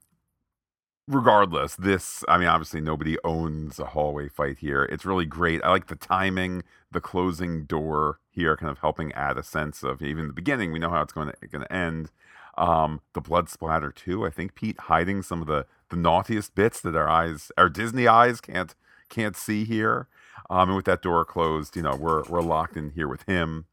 [1.09, 4.85] regardless, this I mean obviously nobody owns a hallway fight here.
[4.85, 5.63] It's really great.
[5.65, 10.03] I like the timing, the closing door here kind of helping add a sense of
[10.03, 12.11] even the beginning, we know how it's going to going to end.
[12.57, 14.27] Um the blood splatter too.
[14.27, 18.07] I think Pete hiding some of the the naughtiest bits that our eyes our Disney
[18.09, 18.75] eyes can't
[19.09, 20.09] can't see here.
[20.51, 23.67] Um and with that door closed, you know, we're we're locked in here with him.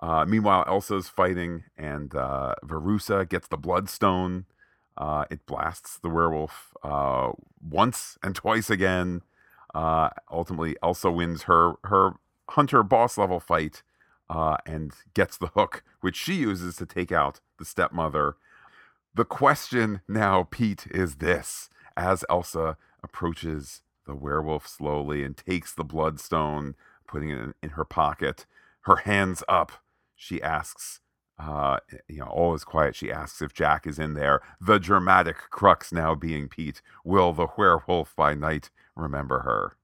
[0.00, 4.44] Uh, meanwhile, Elsa's fighting, and uh, Verussa gets the Bloodstone.
[4.96, 9.22] Uh, it blasts the werewolf uh, once and twice again.
[9.74, 12.14] Uh, ultimately, Elsa wins her her
[12.50, 13.82] hunter boss level fight
[14.30, 18.36] uh, and gets the hook, which she uses to take out the stepmother.
[19.14, 25.84] The question now, Pete, is this: as Elsa approaches the werewolf slowly and takes the
[25.84, 26.74] Bloodstone,
[27.06, 28.46] putting it in, in her pocket,
[28.82, 29.72] her hands up
[30.16, 31.00] she asks,
[31.38, 32.96] uh, you know, all is quiet.
[32.96, 34.40] She asks if Jack is in there.
[34.60, 36.80] The dramatic crux now being Pete.
[37.04, 39.76] Will the werewolf by night remember her?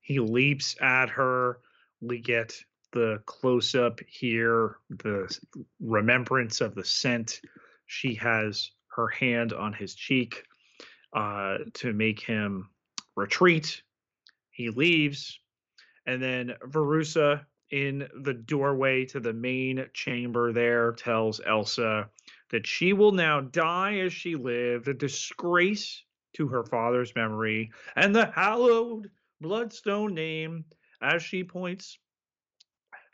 [0.00, 1.58] He leaps at her.
[2.00, 2.54] We get
[2.92, 5.36] the close up here, the
[5.80, 7.40] remembrance of the scent.
[7.86, 10.44] She has her hand on his cheek
[11.14, 12.68] uh, to make him
[13.16, 13.82] retreat.
[14.50, 15.38] He leaves.
[16.06, 22.08] And then Verussa in the doorway to the main chamber there tells Elsa
[22.50, 26.04] that she will now die as she lived, a disgrace
[26.34, 29.10] to her father's memory and the hallowed
[29.40, 30.64] bloodstone name
[31.00, 31.98] as she points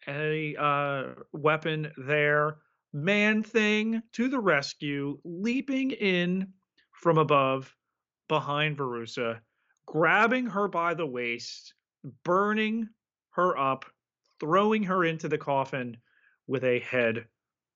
[0.09, 2.59] a uh, weapon there.
[2.93, 6.49] Man thing to the rescue, leaping in
[6.93, 7.75] from above
[8.29, 9.41] behind Verussa,
[9.87, 11.75] grabbing her by the waist,
[12.25, 12.89] burning
[13.31, 13.85] her up
[14.41, 15.97] throwing her into the coffin
[16.47, 17.27] with a head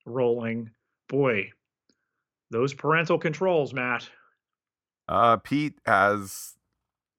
[0.04, 0.70] rolling.
[1.08, 1.50] Boy,
[2.50, 4.08] those parental controls, Matt.
[5.08, 6.54] Uh, Pete, as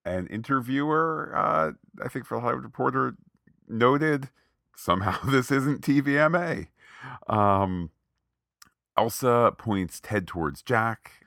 [0.05, 1.71] an interviewer, uh,
[2.03, 3.15] I think for the Hollywood Reporter,
[3.67, 4.29] noted
[4.75, 6.67] somehow this isn't TVMA.
[7.27, 7.91] Um,
[8.97, 11.25] Elsa points Ted towards Jack,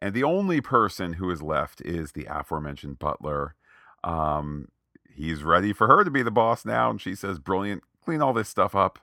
[0.00, 3.54] and the only person who is left is the aforementioned butler.
[4.02, 4.68] Um,
[5.14, 6.90] he's ready for her to be the boss now.
[6.90, 8.98] And she says, Brilliant, clean all this stuff up.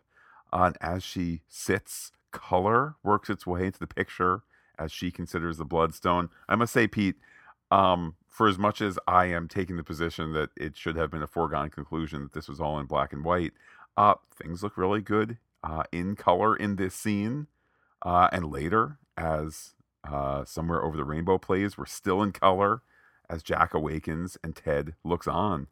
[0.52, 4.42] Uh, and as she sits, color works its way into the picture
[4.78, 6.30] as she considers the bloodstone.
[6.48, 7.16] I must say, Pete,
[7.72, 11.22] um, for as much as I am taking the position that it should have been
[11.22, 13.52] a foregone conclusion that this was all in black and white,
[13.98, 17.48] uh, things look really good uh, in color in this scene.
[18.02, 19.74] Uh, and later, as
[20.10, 22.82] uh, Somewhere Over the Rainbow plays, we're still in color
[23.30, 25.68] as Jack awakens and Ted looks on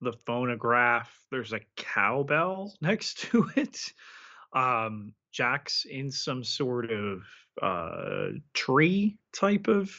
[0.00, 1.12] the phonograph.
[1.30, 3.92] There's a cowbell next to it.
[4.52, 7.22] Um, Jack's in some sort of
[7.60, 9.94] uh, tree type of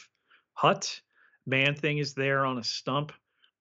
[0.54, 1.00] hut.
[1.46, 3.12] Man thing is there on a stump.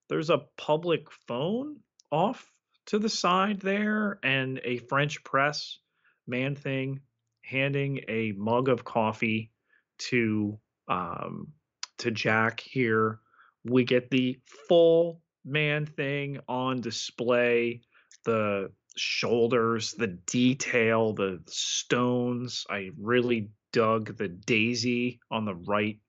[0.10, 1.78] There's a public phone
[2.12, 2.52] off
[2.88, 5.80] to the side there and a French press.
[6.26, 7.02] Man thing
[7.44, 9.52] handing a mug of coffee
[9.98, 11.54] to um,
[12.00, 13.20] to Jack here.
[13.64, 17.82] We get the full man thing on display
[18.26, 22.66] the shoulders the detail the stones.
[22.70, 26.00] I really dug the daisy on the right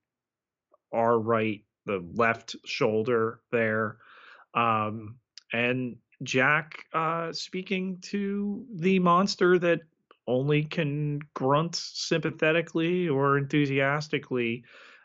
[0.92, 3.98] our right the left shoulder there.
[4.54, 5.16] Um
[5.52, 9.80] and jack uh speaking to the monster that
[10.26, 14.64] only can grunt sympathetically or enthusiastically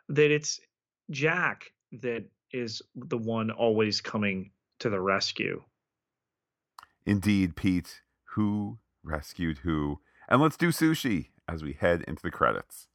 [0.10, 0.60] that it's
[1.12, 1.72] jack
[2.02, 5.64] that is the one always coming to the rescue.
[7.06, 8.02] Indeed, Pete.
[8.36, 10.00] Who rescued who?
[10.28, 12.88] And let's do sushi as we head into the credits.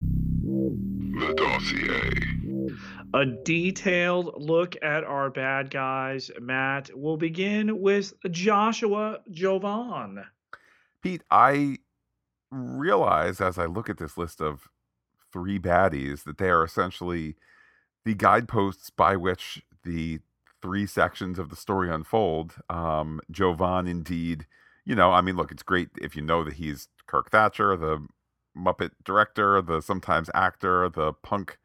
[0.00, 2.12] The dossier.
[3.14, 6.90] A detailed look at our bad guys, Matt.
[6.94, 10.24] We'll begin with Joshua Jovan.
[11.02, 11.78] Pete, I
[12.50, 14.68] realize as I look at this list of
[15.32, 17.36] three baddies that they are essentially
[18.04, 20.20] the guideposts by which the
[20.60, 22.56] three sections of the story unfold.
[22.68, 24.46] Um, Jovan, indeed,
[24.84, 28.06] you know, I mean, look, it's great if you know that he's Kirk Thatcher, the
[28.56, 31.58] Muppet director, the sometimes actor, the punk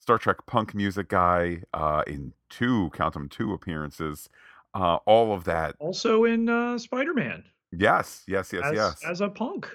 [0.00, 4.28] Star Trek punk music guy uh, in two, count them, two appearances.
[4.74, 5.76] Uh, all of that.
[5.78, 7.44] Also in uh, Spider Man.
[7.72, 9.04] Yes, yes, yes, as, yes.
[9.04, 9.68] As a punk.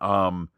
[0.00, 0.48] Um,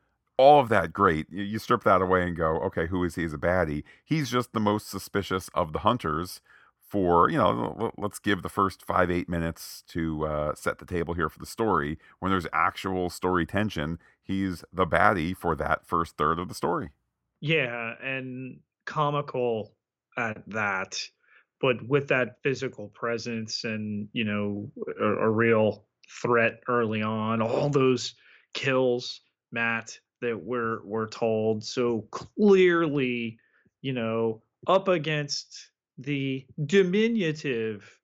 [0.42, 1.30] all of that great.
[1.30, 3.84] You, strip that away and go, okay, who is he as a baddie?
[4.04, 6.40] He's just the most suspicious of the hunters.
[6.80, 11.14] For you know, let's give the first five eight minutes to uh, set the table
[11.14, 11.98] here for the story.
[12.18, 16.90] When there's actual story tension, he's the baddie for that first third of the story.
[17.40, 19.72] Yeah, and comical
[20.18, 20.98] at that,
[21.62, 24.70] but with that physical presence and you know
[25.00, 25.86] a, a real
[26.20, 27.40] threat early on.
[27.40, 28.14] All those
[28.52, 33.38] kills, Matt, that we're we're told so clearly,
[33.82, 37.98] you know, up against the diminutive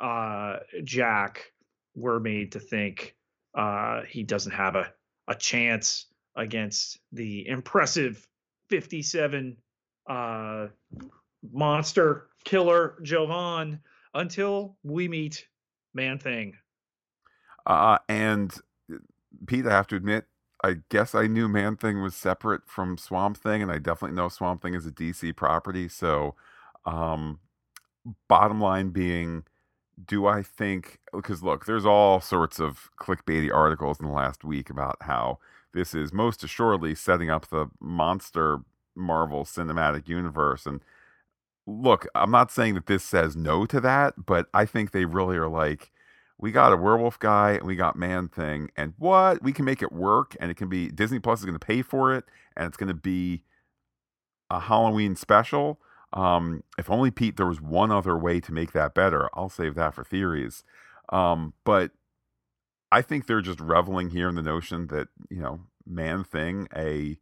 [0.00, 1.52] uh, Jack,
[1.94, 3.14] we're made to think
[3.54, 4.92] uh, he doesn't have a,
[5.28, 6.06] a chance
[6.36, 8.26] against the impressive
[8.70, 9.56] 57
[10.08, 10.66] uh,
[11.52, 13.80] monster killer Jovan
[14.14, 15.46] until we meet
[15.94, 16.54] Man Thing.
[17.66, 18.54] Uh, and
[18.92, 18.98] uh,
[19.46, 20.26] Pete, I have to admit,
[20.64, 24.28] I guess I knew Man Thing was separate from Swamp Thing, and I definitely know
[24.28, 25.88] Swamp Thing is a DC property.
[25.88, 26.34] So,
[26.84, 27.40] um,
[28.28, 29.44] bottom line being,
[30.06, 31.00] do I think?
[31.12, 35.38] Because look, there's all sorts of clickbaity articles in the last week about how
[35.74, 38.60] this is most assuredly setting up the monster
[38.96, 40.66] Marvel cinematic universe.
[40.66, 40.82] And
[41.66, 45.36] look, I'm not saying that this says no to that, but I think they really
[45.36, 45.92] are like,
[46.38, 49.42] we got a werewolf guy and we got man thing and what?
[49.42, 51.82] We can make it work and it can be disney plus is going to pay
[51.82, 52.24] for it
[52.56, 53.42] and it's going to be
[54.50, 55.80] a halloween special.
[56.12, 59.28] Um, if only pete there was one other way to make that better.
[59.34, 60.62] I'll save that for theories.
[61.10, 61.92] Um, but
[62.92, 67.18] i think they're just reveling here in the notion that you know man thing a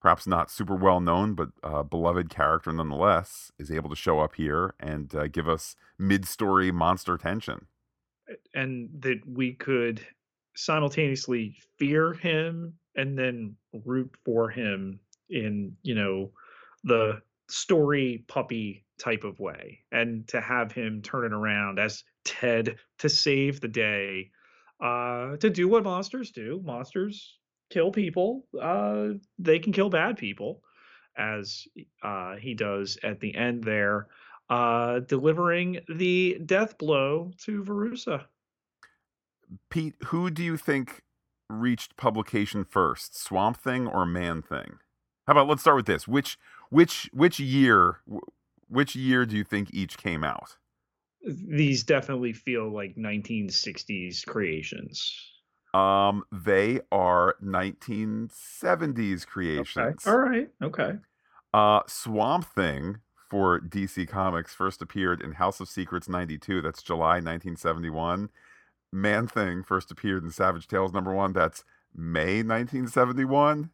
[0.00, 4.34] perhaps not super well known but uh, beloved character nonetheless is able to show up
[4.34, 7.66] here and uh, give us mid-story monster tension
[8.54, 10.04] and that we could
[10.56, 13.54] simultaneously fear him and then
[13.84, 14.98] root for him
[15.28, 16.30] in you know
[16.84, 22.76] the story puppy type of way and to have him turn it around as ted
[22.98, 24.30] to save the day
[24.80, 26.60] uh to do what monsters do.
[26.64, 27.38] Monsters
[27.70, 29.08] kill people uh
[29.38, 30.62] they can kill bad people
[31.18, 31.66] as
[32.02, 34.08] uh he does at the end there
[34.48, 38.24] uh, delivering the death blow to Verussa.
[39.70, 41.02] Pete, who do you think
[41.48, 44.78] reached publication first, Swamp Thing or Man Thing?
[45.26, 46.06] How about let's start with this.
[46.06, 46.38] Which
[46.70, 48.00] which which year
[48.68, 50.56] which year do you think each came out?
[51.24, 55.12] These definitely feel like 1960s creations.
[55.74, 60.06] Um, they are 1970s creations.
[60.06, 60.10] Okay.
[60.10, 60.48] All right.
[60.62, 60.92] Okay.
[61.52, 62.98] Uh, Swamp Thing
[63.28, 66.62] for DC Comics first appeared in House of Secrets 92.
[66.62, 68.30] That's July 1971.
[68.92, 71.32] Man Thing first appeared in Savage Tales number one.
[71.32, 71.64] That's
[71.94, 73.70] May 1971.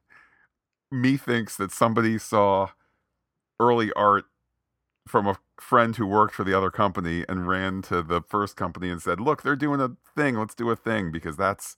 [0.91, 2.69] Me thinks that somebody saw
[3.61, 4.25] early art
[5.07, 8.89] from a friend who worked for the other company and ran to the first company
[8.89, 10.37] and said, Look, they're doing a thing.
[10.37, 11.77] Let's do a thing because that's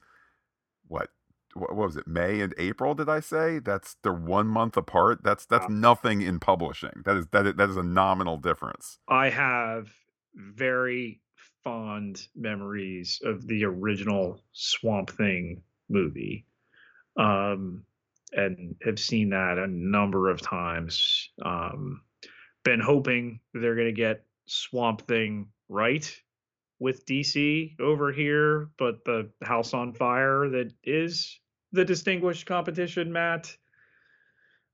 [0.86, 1.10] what
[1.56, 3.58] what was it may and april did i say?
[3.58, 5.22] That's they're one month apart?
[5.22, 7.02] That's that's nothing in publishing.
[7.04, 8.98] That is that is, that is a nominal difference.
[9.08, 9.88] I have
[10.34, 11.20] very
[11.62, 16.44] fond memories of the original swamp thing movie
[17.18, 17.84] um
[18.32, 22.00] and have seen that a number of times um
[22.64, 26.10] been hoping they're going to get swamp thing right
[26.80, 31.38] with DC over here, but the house on fire that is
[31.74, 33.56] the distinguished competition, Matt,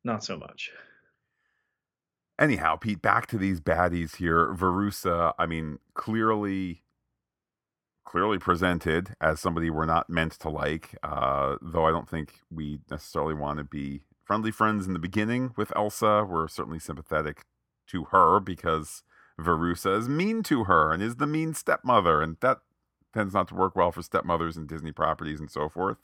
[0.05, 0.71] not so much.
[2.39, 4.55] Anyhow, Pete, back to these baddies here.
[4.55, 6.83] Verussa, I mean, clearly
[8.05, 12.81] clearly presented as somebody we're not meant to like, uh, though I don't think we
[12.91, 16.27] necessarily want to be friendly friends in the beginning with Elsa.
[16.29, 17.45] We're certainly sympathetic
[17.89, 19.05] to her because
[19.39, 22.59] Verussa is mean to her and is the mean stepmother, and that
[23.15, 25.99] tends not to work well for stepmothers and Disney properties and so forth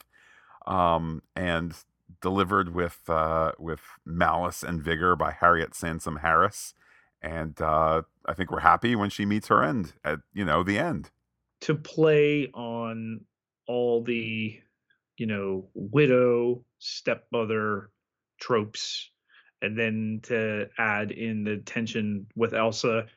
[0.67, 1.73] um, and
[2.21, 6.73] delivered with uh, with malice and vigor by Harriet Sansom Harris.
[7.21, 10.77] And uh, I think we're happy when she meets her end at you know the
[10.77, 11.09] end.
[11.61, 13.21] To play on
[13.65, 14.59] all the
[15.17, 17.89] you know widow stepmother
[18.39, 19.09] tropes
[19.61, 23.07] and then to add in the tension with Elsa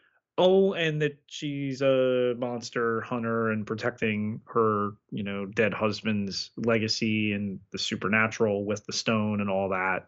[0.43, 7.35] Oh, and that she's a monster hunter and protecting her, you know, dead husband's legacy
[7.35, 10.07] and the supernatural with the stone and all that.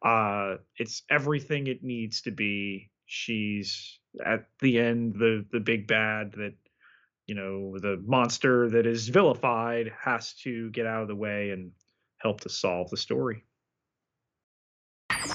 [0.00, 2.90] Uh, it's everything it needs to be.
[3.06, 6.54] She's at the end, the the big bad that
[7.26, 11.72] you know the monster that is vilified has to get out of the way and
[12.18, 13.42] help to solve the story.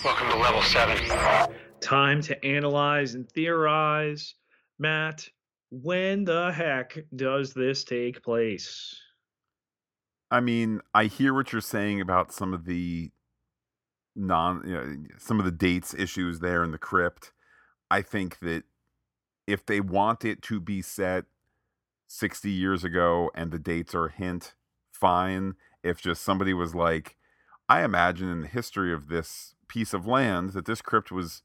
[0.05, 1.53] Welcome to level seven.
[1.81, 4.35] Time to analyze and theorize.
[4.79, 5.27] Matt,
[5.69, 8.95] when the heck does this take place?
[10.29, 13.11] I mean, I hear what you're saying about some of the
[14.15, 17.31] non, you know, some of the dates issues there in the crypt.
[17.89, 18.63] I think that
[19.45, 21.25] if they want it to be set
[22.07, 24.55] 60 years ago and the dates are a hint,
[24.91, 25.55] fine.
[25.83, 27.15] If just somebody was like,
[27.69, 31.43] I imagine in the history of this piece of land that this crypt was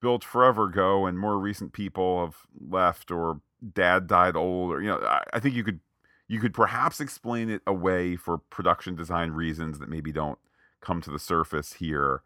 [0.00, 3.40] built forever ago and more recent people have left or
[3.74, 5.80] dad died old or you know I, I think you could
[6.28, 10.38] you could perhaps explain it away for production design reasons that maybe don't
[10.80, 12.22] come to the surface here.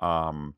[0.00, 0.54] Um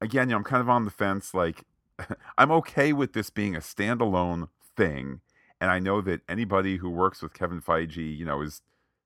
[0.00, 1.64] again you know, i'm kind of on the fence like
[2.38, 5.20] i'm okay with this being a standalone thing
[5.60, 8.62] and i know that anybody who works with kevin feige you know is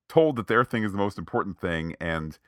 [0.08, 2.38] told that their thing is the most important thing and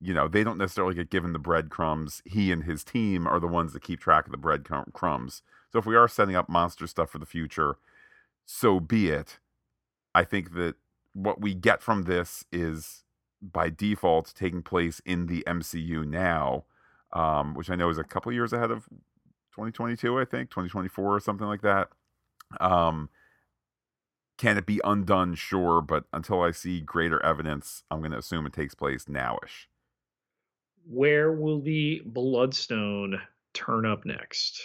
[0.00, 2.22] you know they don't necessarily get given the breadcrumbs.
[2.24, 5.42] He and his team are the ones that keep track of the breadcrumbs.
[5.72, 7.76] So if we are setting up monster stuff for the future
[8.52, 9.38] so be it.
[10.12, 10.74] I think that
[11.12, 13.04] what we get from this is
[13.40, 16.64] by default taking place in the mcu now
[17.12, 18.84] um, which i know is a couple years ahead of
[19.54, 21.88] 2022 i think 2024 or something like that.
[22.60, 23.08] Um,
[24.36, 25.34] can it be undone?
[25.36, 29.66] Sure but until i see greater evidence i'm going to assume it takes place nowish
[30.88, 33.20] where will the Bloodstone
[33.52, 34.60] turn up next?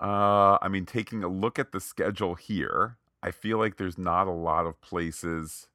[0.00, 4.26] Uh, I mean, taking a look at the schedule here, I feel like there's not
[4.26, 5.68] a lot of places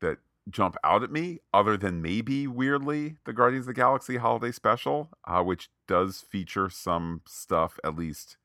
[0.00, 0.18] that
[0.48, 5.10] jump out at me, other than maybe weirdly the Guardians of the Galaxy Holiday Special,
[5.26, 8.36] uh, which does feature some stuff at least.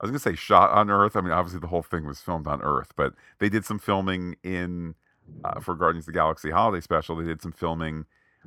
[0.00, 1.16] I was gonna say shot on Earth.
[1.16, 4.36] I mean, obviously the whole thing was filmed on Earth, but they did some filming
[4.42, 4.94] in
[5.44, 7.16] uh, for Guardians of the Galaxy Holiday Special.
[7.16, 8.06] They did some filming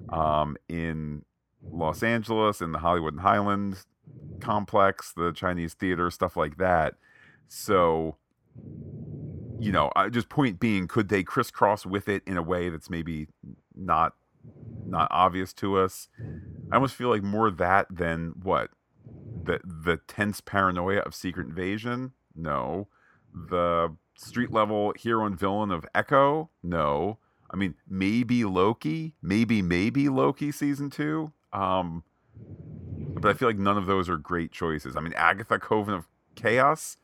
[0.09, 1.23] um, in
[1.71, 3.85] Los Angeles, in the Hollywood and Highland
[4.39, 6.95] complex, the Chinese theater, stuff like that.
[7.47, 8.15] So,
[9.59, 12.89] you know, I, just point being, could they crisscross with it in a way that's
[12.89, 13.27] maybe
[13.75, 14.13] not
[14.85, 16.07] not obvious to us?
[16.71, 18.71] I almost feel like more that than what
[19.43, 22.13] the the tense paranoia of Secret Invasion.
[22.35, 22.87] No,
[23.33, 26.49] the street level hero and villain of Echo.
[26.63, 27.17] No,
[27.51, 31.31] I mean, maybe Loki, maybe maybe Loki season two.
[31.51, 32.03] Um,
[33.15, 34.95] but I feel like none of those are great choices.
[34.95, 36.97] I mean, Agatha Coven of Chaos,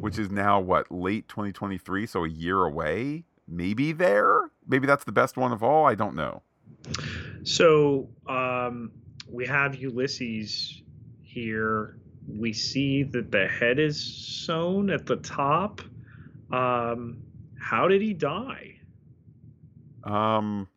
[0.00, 3.24] which is now what late 2023, so a year away.
[3.48, 4.50] Maybe there.
[4.66, 5.86] Maybe that's the best one of all.
[5.86, 6.42] I don't know.
[7.44, 8.92] So um,
[9.28, 10.82] we have Ulysses
[11.22, 11.98] here.
[12.28, 14.02] We see that the head is
[14.44, 15.80] sewn at the top.
[16.50, 17.18] Um,
[17.58, 18.75] how did he die?
[20.06, 20.68] Um,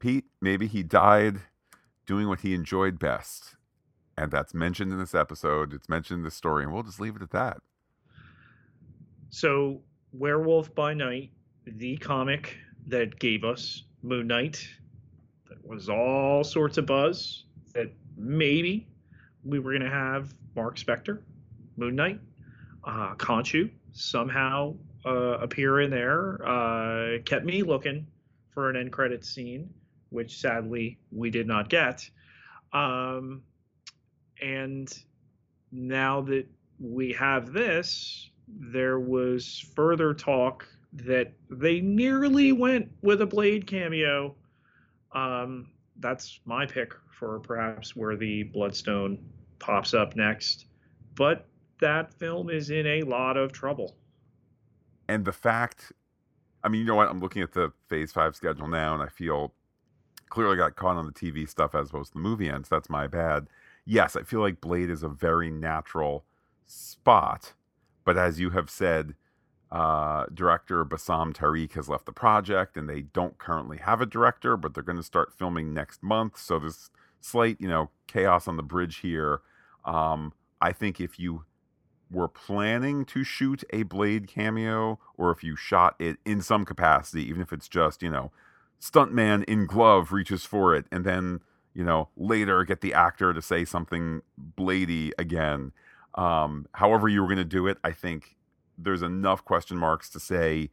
[0.00, 1.40] Pete, maybe he died
[2.04, 3.54] doing what he enjoyed best.
[4.16, 5.72] And that's mentioned in this episode.
[5.72, 7.58] It's mentioned in this story, and we'll just leave it at that.
[9.30, 9.80] So,
[10.12, 11.30] Werewolf by Night,
[11.64, 12.56] the comic
[12.88, 14.66] that gave us Moon Knight,
[15.48, 18.88] that was all sorts of buzz, that maybe
[19.44, 21.20] we were going to have Mark Spector,
[21.76, 22.20] Moon Knight,
[22.84, 24.74] uh, Khonshu somehow
[25.04, 28.06] uh, appear in there uh, kept me looking
[28.50, 29.72] for an end credit scene,
[30.10, 32.08] which sadly we did not get.
[32.72, 33.42] Um,
[34.42, 34.92] and
[35.72, 36.46] now that
[36.80, 44.34] we have this, there was further talk that they nearly went with a Blade cameo.
[45.12, 45.70] Um,
[46.00, 49.18] that's my pick for perhaps where the Bloodstone
[49.58, 50.66] pops up next.
[51.14, 51.46] But
[51.80, 53.96] that film is in a lot of trouble
[55.08, 55.92] and the fact
[56.62, 57.08] I mean, you know what?
[57.08, 59.52] I'm looking at the phase five schedule now and I feel
[60.28, 62.68] clearly got caught on the TV stuff as opposed to the movie ends.
[62.68, 63.48] That's my bad.
[63.84, 66.24] Yes, I feel like Blade is a very natural
[66.66, 67.54] spot,
[68.04, 69.14] but as you have said,
[69.70, 74.56] uh, director Bassam Tariq has left the project and they don't currently have a director,
[74.56, 76.38] but they're going to start filming next month.
[76.38, 76.90] So there's
[77.20, 79.40] slight, you know, chaos on the bridge here.
[79.84, 81.44] Um, I think if you
[82.10, 87.28] were planning to shoot a Blade cameo, or if you shot it in some capacity,
[87.28, 88.30] even if it's just, you know,
[88.80, 91.40] stuntman in glove reaches for it, and then,
[91.74, 94.22] you know, later get the actor to say something
[94.56, 95.72] Blady again.
[96.14, 98.36] Um, however, you were going to do it, I think
[98.78, 100.70] there's enough question marks to say,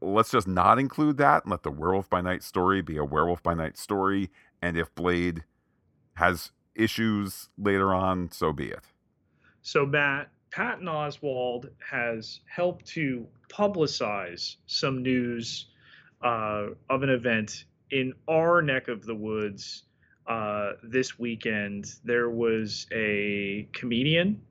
[0.00, 3.42] let's just not include that and let the Werewolf by Night story be a Werewolf
[3.42, 4.30] by Night story.
[4.60, 5.44] And if Blade
[6.14, 8.80] has issues later on, so be it.
[9.62, 15.66] So, Matt, Patton Oswalt has helped to publicize some news
[16.22, 19.84] uh, of an event in our neck of the woods
[20.26, 21.94] uh, this weekend.
[22.04, 24.42] There was a comedian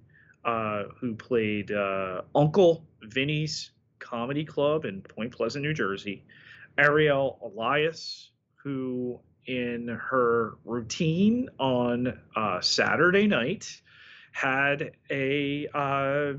[0.44, 6.26] uh, who played uh, Uncle Vinny's Comedy Club in Point Pleasant, New Jersey.
[6.80, 13.82] Ariel Elias, who in her routine on uh, Saturday night
[14.32, 16.34] had a uh,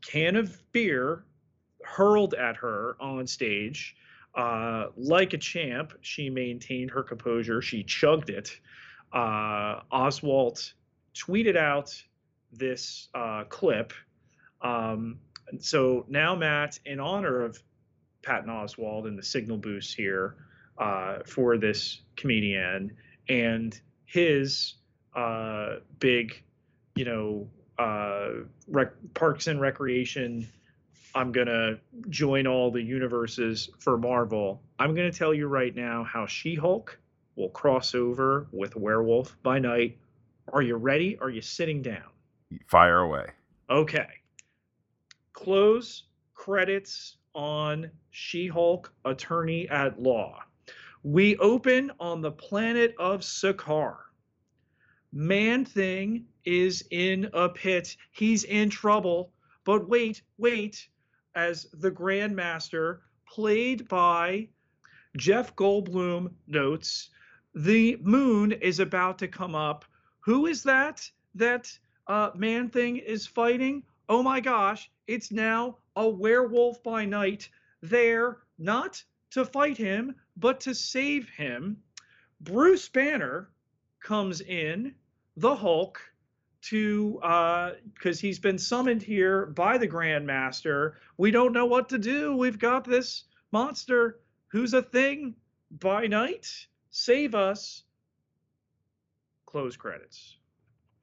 [0.00, 1.24] can of beer
[1.84, 3.96] hurled at her on stage.
[4.34, 7.62] Uh, like a champ, she maintained her composure.
[7.62, 8.50] She chugged it.
[9.12, 10.72] Uh, Oswalt
[11.14, 11.94] tweeted out
[12.52, 13.92] this uh, clip.
[14.60, 15.18] Um,
[15.60, 17.62] so now, Matt, in honor of
[18.22, 20.36] Patton Oswalt and the signal boost here
[20.78, 22.96] uh, for this comedian
[23.28, 24.74] and his
[25.14, 26.42] uh, big,
[26.96, 30.46] you know, uh, rec- Parks and Recreation.
[31.14, 31.78] I'm going to
[32.08, 34.62] join all the universes for Marvel.
[34.78, 36.98] I'm going to tell you right now how She Hulk
[37.36, 39.98] will cross over with Werewolf by Night.
[40.52, 41.18] Are you ready?
[41.20, 42.04] Are you sitting down?
[42.66, 43.26] Fire away.
[43.70, 44.08] Okay.
[45.32, 50.40] Close credits on She Hulk Attorney at Law.
[51.02, 53.96] We open on the planet of Sakaar.
[55.16, 57.96] Man Thing is in a pit.
[58.10, 59.32] He's in trouble.
[59.62, 60.88] But wait, wait,
[61.36, 62.98] as the Grandmaster,
[63.28, 64.48] played by
[65.16, 67.10] Jeff Goldblum, notes,
[67.54, 69.84] the moon is about to come up.
[70.18, 71.08] Who is that?
[71.36, 71.70] That
[72.08, 73.84] uh, Man Thing is fighting?
[74.08, 77.48] Oh my gosh, it's now a werewolf by night
[77.82, 79.00] there, not
[79.30, 81.76] to fight him, but to save him.
[82.40, 83.50] Bruce Banner
[84.00, 84.92] comes in,
[85.36, 86.00] the Hulk,
[86.62, 87.18] to
[87.94, 90.92] because uh, he's been summoned here by the Grandmaster.
[91.18, 92.36] We don't know what to do.
[92.36, 95.34] We've got this monster who's a thing
[95.70, 96.48] by night.
[96.90, 97.82] Save us.
[99.46, 100.36] Close credits.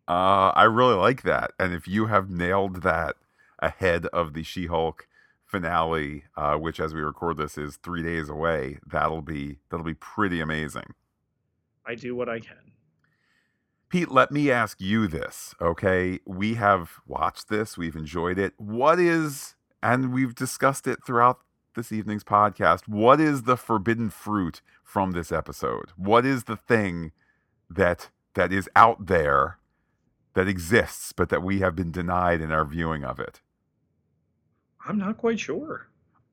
[0.07, 1.51] Uh, I really like that.
[1.59, 3.15] And if you have nailed that
[3.59, 5.07] ahead of the She Hulk
[5.45, 9.93] finale, uh, which as we record this is three days away, that'll be that'll be
[9.93, 10.95] pretty amazing.
[11.85, 12.71] I do what I can.
[13.91, 16.21] Pete, let me ask you this, okay?
[16.25, 18.53] We have watched this, we've enjoyed it.
[18.55, 21.39] What is, and we've discussed it throughout
[21.75, 25.91] this evening's podcast, what is the forbidden fruit from this episode?
[25.97, 27.11] What is the thing
[27.69, 29.57] that that is out there
[30.35, 33.41] that exists, but that we have been denied in our viewing of it?
[34.87, 35.89] I'm not quite sure.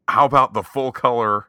[0.06, 1.48] How about the full color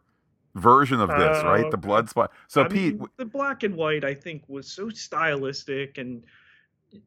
[0.59, 1.71] version of this, uh, right?
[1.71, 2.31] The blood spot.
[2.47, 6.23] So I Pete, mean, the black and white, I think, was so stylistic, and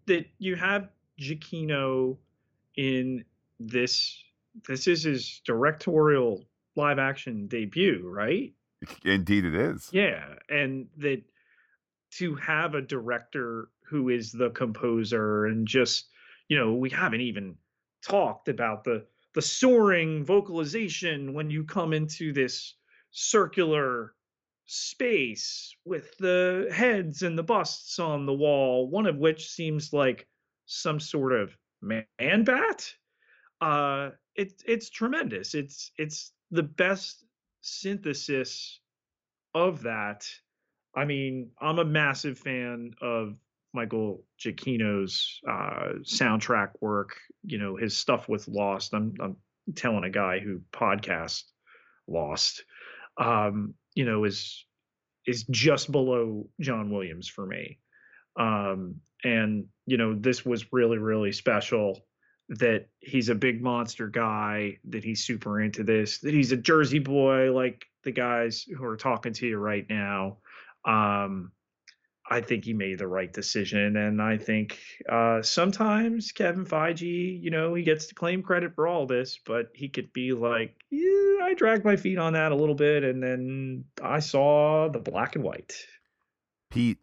[0.06, 0.88] that you have
[1.20, 2.16] Giacchino
[2.76, 3.24] in
[3.60, 4.22] this.
[4.66, 6.44] This is his directorial
[6.76, 8.52] live action debut, right?
[9.04, 9.88] Indeed, it is.
[9.92, 11.22] Yeah, and that
[12.12, 16.08] to have a director who is the composer and just
[16.48, 17.54] you know we haven't even
[18.02, 22.74] talked about the the soaring vocalization when you come into this
[23.12, 24.14] circular
[24.66, 30.26] space with the heads and the busts on the wall, one of which seems like
[30.66, 32.92] some sort of man bat.
[33.60, 35.54] Uh, it, it's tremendous.
[35.54, 37.24] It's it's the best
[37.60, 38.80] synthesis
[39.54, 40.26] of that.
[40.94, 43.36] I mean, I'm a massive fan of
[43.72, 47.16] Michael Giacchino's uh, soundtrack work.
[47.44, 48.94] You know, his stuff with Lost.
[48.94, 49.36] I'm I'm
[49.74, 51.42] telling a guy who podcast
[52.08, 52.64] Lost.
[53.18, 54.64] Um, you know, is
[55.26, 57.78] is just below John Williams for me.
[58.36, 62.00] Um, and you know, this was really really special
[62.48, 66.98] that he's a big monster guy, that he's super into this, that he's a Jersey
[66.98, 70.38] boy like the guys who are talking to you right now.
[70.84, 71.52] Um,
[72.28, 73.96] I think he made the right decision.
[73.96, 78.86] And I think uh, sometimes Kevin Feige, you know, he gets to claim credit for
[78.86, 82.56] all this, but he could be like, yeah, I dragged my feet on that a
[82.56, 83.04] little bit.
[83.04, 85.74] And then I saw the black and white.
[86.70, 86.98] Pete,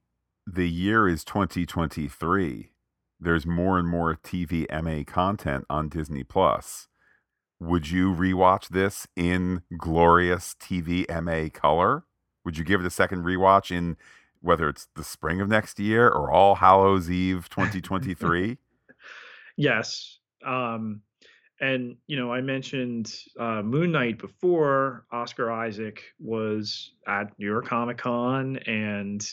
[0.47, 2.71] the year is 2023.
[3.19, 6.87] There's more and more TV MA content on Disney Plus.
[7.59, 12.05] Would you rewatch this in glorious TV MA color?
[12.45, 13.97] Would you give it a second rewatch in
[14.41, 18.57] whether it's the spring of next year or All Hallows Eve 2023?
[19.57, 20.19] yes.
[20.45, 21.01] Um,
[21.60, 25.05] and you know, I mentioned uh, Moon Knight before.
[25.12, 29.26] Oscar Isaac was at New York Comic Con, and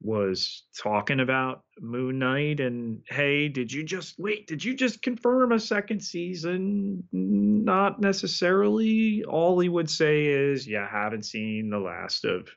[0.00, 4.46] was talking about Moon Knight and hey, did you just wait?
[4.46, 7.02] Did you just confirm a second season?
[7.12, 9.24] Not necessarily.
[9.24, 12.48] All he would say is, yeah, haven't seen the last of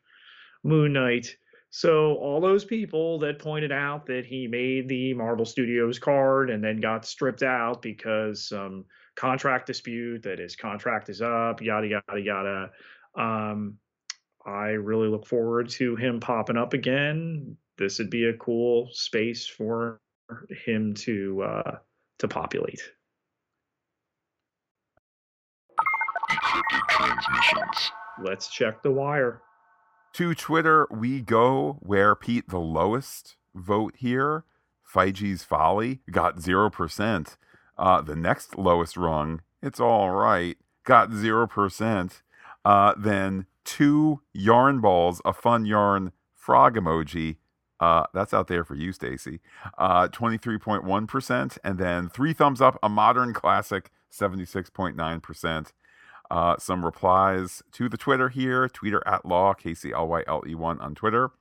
[0.64, 1.28] Moon Knight.
[1.72, 6.64] So all those people that pointed out that he made the Marvel Studios card and
[6.64, 8.86] then got stripped out because some
[9.20, 12.72] contract dispute that his contract is up, yada yada yada.
[13.16, 13.78] Um,
[14.46, 17.58] I really look forward to him popping up again.
[17.78, 20.00] This would be a cool space for
[20.66, 21.78] him to uh,
[22.20, 22.82] to populate.
[26.32, 27.92] Decrypted transmissions.
[28.24, 29.42] Let's check the wire.
[30.14, 34.46] To Twitter we go, where Pete, the lowest vote here,
[34.92, 37.38] Feige's Folly, got 0%.
[37.80, 42.22] Uh, the next lowest rung, It's All Right, got 0%.
[42.66, 47.38] Uh, then two yarn balls, a fun yarn frog emoji.
[47.80, 49.40] Uh, that's out there for you, Stacy.
[49.78, 51.58] Uh, 23.1%.
[51.64, 55.72] And then three thumbs up, a modern classic, 76.9%.
[56.30, 58.68] Uh, some replies to the Twitter here.
[58.68, 61.32] Twitter at law, KCLYLE1 on Twitter.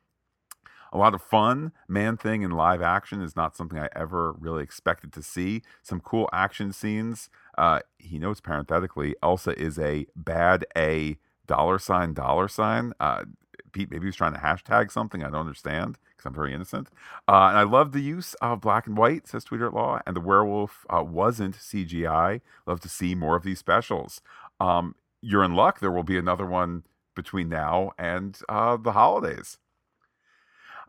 [0.92, 1.72] A lot of fun.
[1.88, 5.62] Man Thing in live action is not something I ever really expected to see.
[5.82, 7.30] Some cool action scenes.
[7.56, 12.92] Uh, he notes parenthetically, Elsa is a bad A dollar sign, dollar sign.
[13.00, 13.24] Uh,
[13.72, 15.22] Pete, maybe he's trying to hashtag something.
[15.22, 16.88] I don't understand because I'm very innocent.
[17.28, 20.00] Uh, and I love the use of black and white, says Twitter at Law.
[20.06, 22.40] And the werewolf uh, wasn't CGI.
[22.66, 24.20] Love to see more of these specials
[24.60, 25.80] um, you're in luck.
[25.80, 26.84] There will be another one
[27.14, 29.58] between now and uh, the holidays.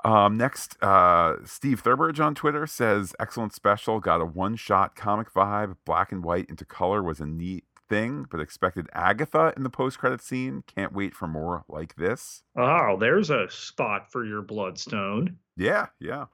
[0.06, 5.34] Um, next, uh, Steve Thurbridge on Twitter says, excellent special, got a one shot comic
[5.34, 5.76] vibe.
[5.86, 10.00] Black and white into color was a neat thing, but expected Agatha in the post
[10.00, 10.64] credit scene.
[10.68, 12.43] Can't wait for more like this.
[12.56, 15.38] Oh, there's a spot for your Bloodstone.
[15.58, 16.26] Yeah, yeah.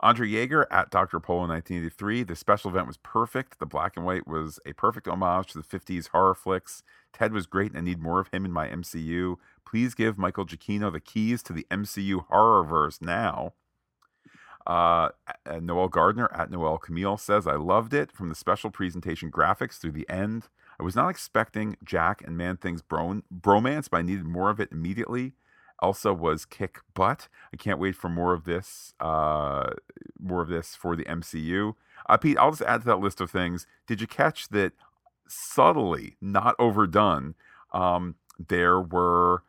[0.00, 1.18] Andre Yeager at Dr.
[1.18, 2.22] Polo 1983.
[2.22, 3.58] The special event was perfect.
[3.58, 6.82] The black and white was a perfect homage to the 50s horror flicks.
[7.12, 9.36] Ted was great and I need more of him in my MCU.
[9.66, 13.54] Please give Michael Giacchino the keys to the MCU horrorverse now.
[14.66, 15.08] Uh,
[15.60, 19.92] Noel Gardner at Noel Camille says, I loved it from the special presentation graphics through
[19.92, 20.48] the end.
[20.78, 24.60] I was not expecting Jack and Man Thing's bro- bromance, but I needed more of
[24.60, 25.32] it immediately.
[25.82, 27.28] Elsa was kick butt.
[27.52, 28.94] I can't wait for more of this.
[29.00, 29.70] Uh,
[30.18, 31.74] more of this for the MCU.
[32.08, 33.66] Uh, Pete, I'll just add to that list of things.
[33.86, 34.72] Did you catch that?
[35.30, 37.34] Subtly, not overdone.
[37.72, 39.42] Um, there were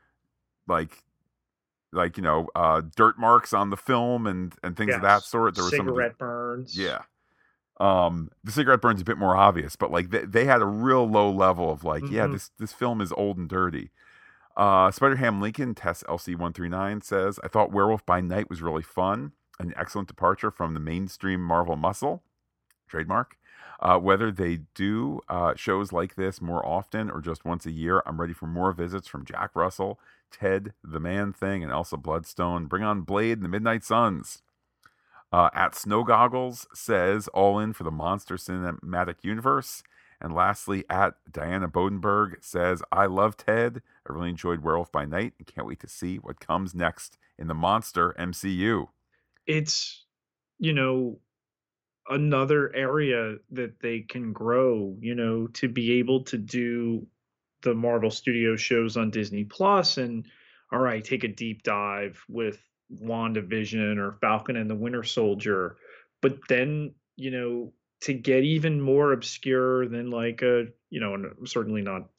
[0.67, 1.03] like
[1.91, 4.97] like you know uh, dirt marks on the film and and things yes.
[4.97, 5.55] of that sort.
[5.55, 6.77] There were cigarette some burns.
[6.77, 7.03] Yeah.
[7.79, 11.09] Um, the cigarette burns a bit more obvious, but like they, they had a real
[11.09, 12.13] low level of like, mm-hmm.
[12.13, 13.91] yeah, this this film is old and dirty.
[14.59, 19.31] Uh, Spider Ham Lincoln, Tess LC139 says, I thought Werewolf by Night was really fun.
[19.57, 22.23] An excellent departure from the mainstream Marvel muscle.
[22.89, 23.37] Trademark.
[23.79, 28.03] Uh, whether they do uh, shows like this more often or just once a year,
[28.05, 29.97] I'm ready for more visits from Jack Russell,
[30.29, 32.65] Ted the Man Thing, and Elsa Bloodstone.
[32.65, 34.41] Bring on Blade and the Midnight Suns.
[35.31, 39.83] Uh, at Snow Goggles says, all in for the monster cinematic universe.
[40.21, 43.81] And lastly, at Diana Bodenberg says, I love Ted.
[44.07, 47.47] I really enjoyed Werewolf by Night and can't wait to see what comes next in
[47.47, 48.87] the Monster MCU.
[49.47, 50.05] It's,
[50.57, 51.19] you know,
[52.09, 57.07] another area that they can grow, you know, to be able to do
[57.61, 60.25] the Marvel Studio shows on Disney Plus and
[60.71, 62.59] all right, take a deep dive with
[63.01, 65.77] WandaVision or Falcon and the Winter Soldier.
[66.21, 71.49] But then, you know, to get even more obscure than like a you know, and
[71.49, 72.09] certainly not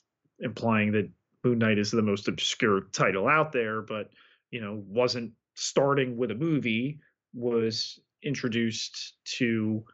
[0.40, 1.10] implying that
[1.44, 4.10] Moon Knight is the most obscure title out there, but
[4.50, 7.00] you know, wasn't starting with a movie,
[7.34, 9.84] was introduced to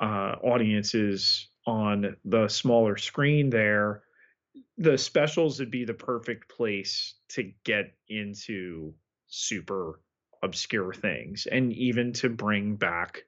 [0.00, 4.02] uh, audiences on the smaller screen there.
[4.78, 8.94] The specials would be the perfect place to get into
[9.28, 10.00] super
[10.42, 13.24] obscure things and even to bring back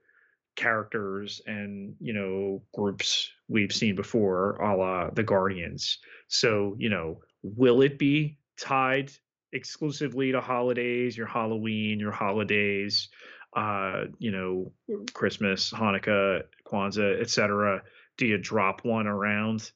[0.57, 5.99] characters and you know groups we've seen before a la the guardians.
[6.29, 9.11] So you know will it be tied
[9.53, 13.09] exclusively to holidays your halloween your holidays
[13.55, 14.73] uh you know
[15.13, 17.83] christmas hanukkah kwanzaa etc
[18.17, 19.71] do you drop one around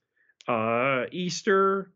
[0.48, 1.92] uh easter?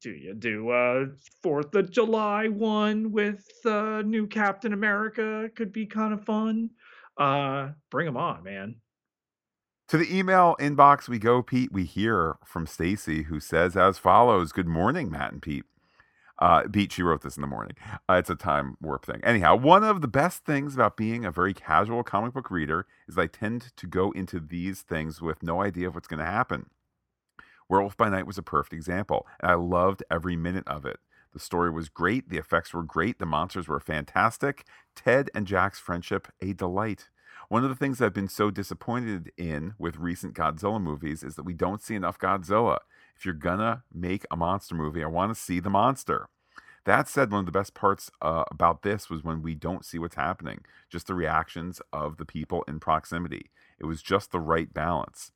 [0.00, 1.06] Do you do a
[1.42, 5.50] fourth of july one with uh new captain america?
[5.56, 6.70] Could be kind of fun
[7.18, 8.76] uh, bring them on, man.
[9.88, 11.72] To the email inbox we go, Pete.
[11.72, 15.64] We hear from Stacy, who says as follows: Good morning, Matt and Pete.
[16.38, 17.76] Uh, Beat, she wrote this in the morning.
[18.08, 19.20] Uh, it's a time warp thing.
[19.22, 23.16] Anyhow, one of the best things about being a very casual comic book reader is
[23.16, 26.70] I tend to go into these things with no idea of what's going to happen.
[27.68, 30.98] Werewolf by Night was a perfect example, and I loved every minute of it.
[31.32, 34.66] The story was great, the effects were great, the monsters were fantastic.
[34.94, 37.08] Ted and Jack's friendship, a delight.
[37.48, 41.44] One of the things I've been so disappointed in with recent Godzilla movies is that
[41.44, 42.78] we don't see enough Godzilla.
[43.16, 46.28] If you're gonna make a monster movie, I want to see the monster.
[46.84, 49.98] That said, one of the best parts uh, about this was when we don't see
[49.98, 53.50] what's happening, just the reactions of the people in proximity.
[53.78, 55.30] It was just the right balance.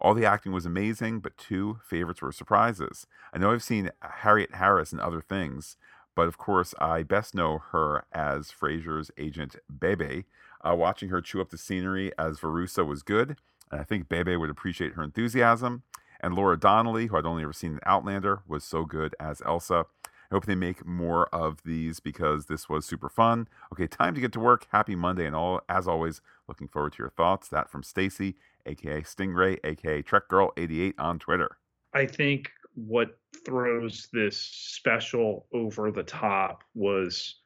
[0.00, 3.06] All the acting was amazing, but two favorites were surprises.
[3.32, 5.76] I know I've seen Harriet Harris in other things,
[6.14, 10.24] but of course, I best know her as Frasier's agent Bebe.
[10.64, 13.36] Uh, watching her chew up the scenery as Verussa was good,
[13.70, 15.82] and I think Bebe would appreciate her enthusiasm.
[16.20, 19.86] And Laura Donnelly, who I'd only ever seen in Outlander, was so good as Elsa.
[20.30, 23.48] I hope they make more of these because this was super fun.
[23.72, 24.66] Okay, time to get to work.
[24.70, 27.48] Happy Monday, and all as always, looking forward to your thoughts.
[27.48, 31.56] That from Stacy, aka Stingray, aka Trek Girl 88 on Twitter.
[31.94, 37.36] I think what throws this special over the top was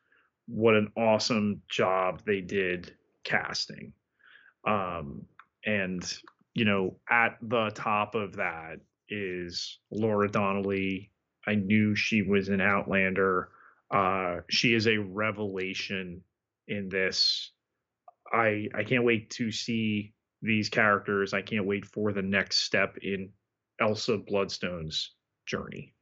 [0.46, 3.92] what an awesome job they did casting.
[4.66, 5.22] Um,
[5.64, 6.02] and
[6.54, 11.11] you know, at the top of that is Laura Donnelly.
[11.46, 13.50] I knew she was an Outlander.
[13.90, 16.22] Uh, she is a revelation
[16.68, 17.52] in this.
[18.32, 21.34] I I can't wait to see these characters.
[21.34, 23.30] I can't wait for the next step in
[23.80, 25.14] Elsa Bloodstone's
[25.46, 25.94] journey.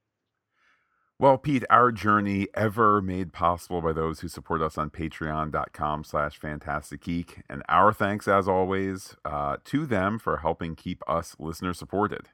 [1.19, 6.39] Well, Pete, our journey ever made possible by those who support us on patreon.com slash
[6.39, 7.43] Phantastic Geek.
[7.47, 12.29] And our thanks, as always, uh, to them for helping keep us listener supported.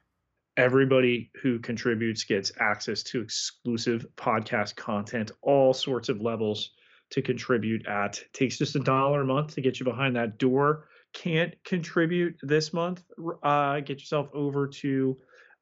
[0.57, 6.71] Everybody who contributes gets access to exclusive podcast content, all sorts of levels
[7.11, 8.19] to contribute at.
[8.33, 10.87] Takes just a dollar a month to get you behind that door.
[11.13, 13.03] Can't contribute this month?
[13.43, 15.15] Uh, get yourself over to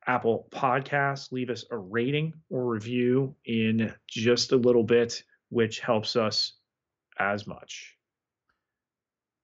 [0.08, 1.30] Apple Podcasts.
[1.32, 6.54] Leave us a rating or review in just a little bit, which helps us
[7.20, 7.96] as much.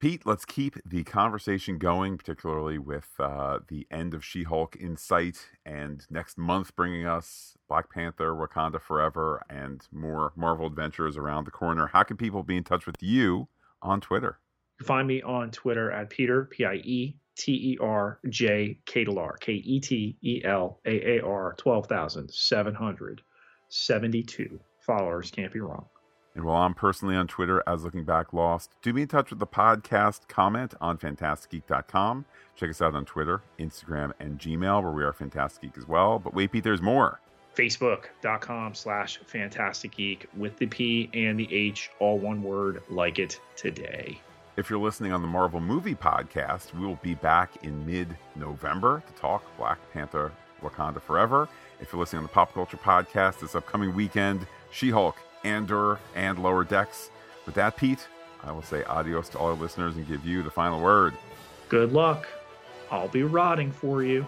[0.02, 4.97] Pete, let's keep the conversation going, particularly with uh, the end of She Hulk in
[4.97, 11.45] sight, and next month bringing us Black Panther, Wakanda Forever, and more Marvel adventures around
[11.45, 11.86] the corner.
[11.86, 13.47] How can people be in touch with you
[13.84, 14.39] on Twitter?
[14.80, 18.80] You can find me on Twitter at Pieter, P I E T E R J
[18.88, 25.30] Ketelaar, K E T E L A A R, 12,772 followers.
[25.30, 25.86] Can't be wrong.
[26.36, 29.40] And while I'm personally on Twitter as Looking Back Lost, do be in touch with
[29.40, 30.28] the podcast.
[30.30, 32.26] Comment on phantasticgeek.com.
[32.56, 36.20] Check us out on Twitter, Instagram, and Gmail, where we are Phantastic Geek as well.
[36.20, 37.20] But wait, Pete, there's more.
[37.56, 43.40] Facebook.com slash Phantastic Geek with the P and the H, all one word, like it
[43.58, 44.20] today.
[44.58, 49.04] If you're listening on the Marvel Movie Podcast, we will be back in mid November
[49.06, 51.50] to talk Black Panther Wakanda Forever.
[51.80, 56.39] If you're listening on the Pop Culture Podcast this upcoming weekend, She Hulk, Andor, and
[56.39, 57.10] Lower Decks.
[57.46, 58.08] With that, Pete,
[58.44, 61.14] I will say adios to all our listeners and give you the final word.
[61.70, 62.28] Good luck.
[62.89, 64.26] I'll be rotting for you.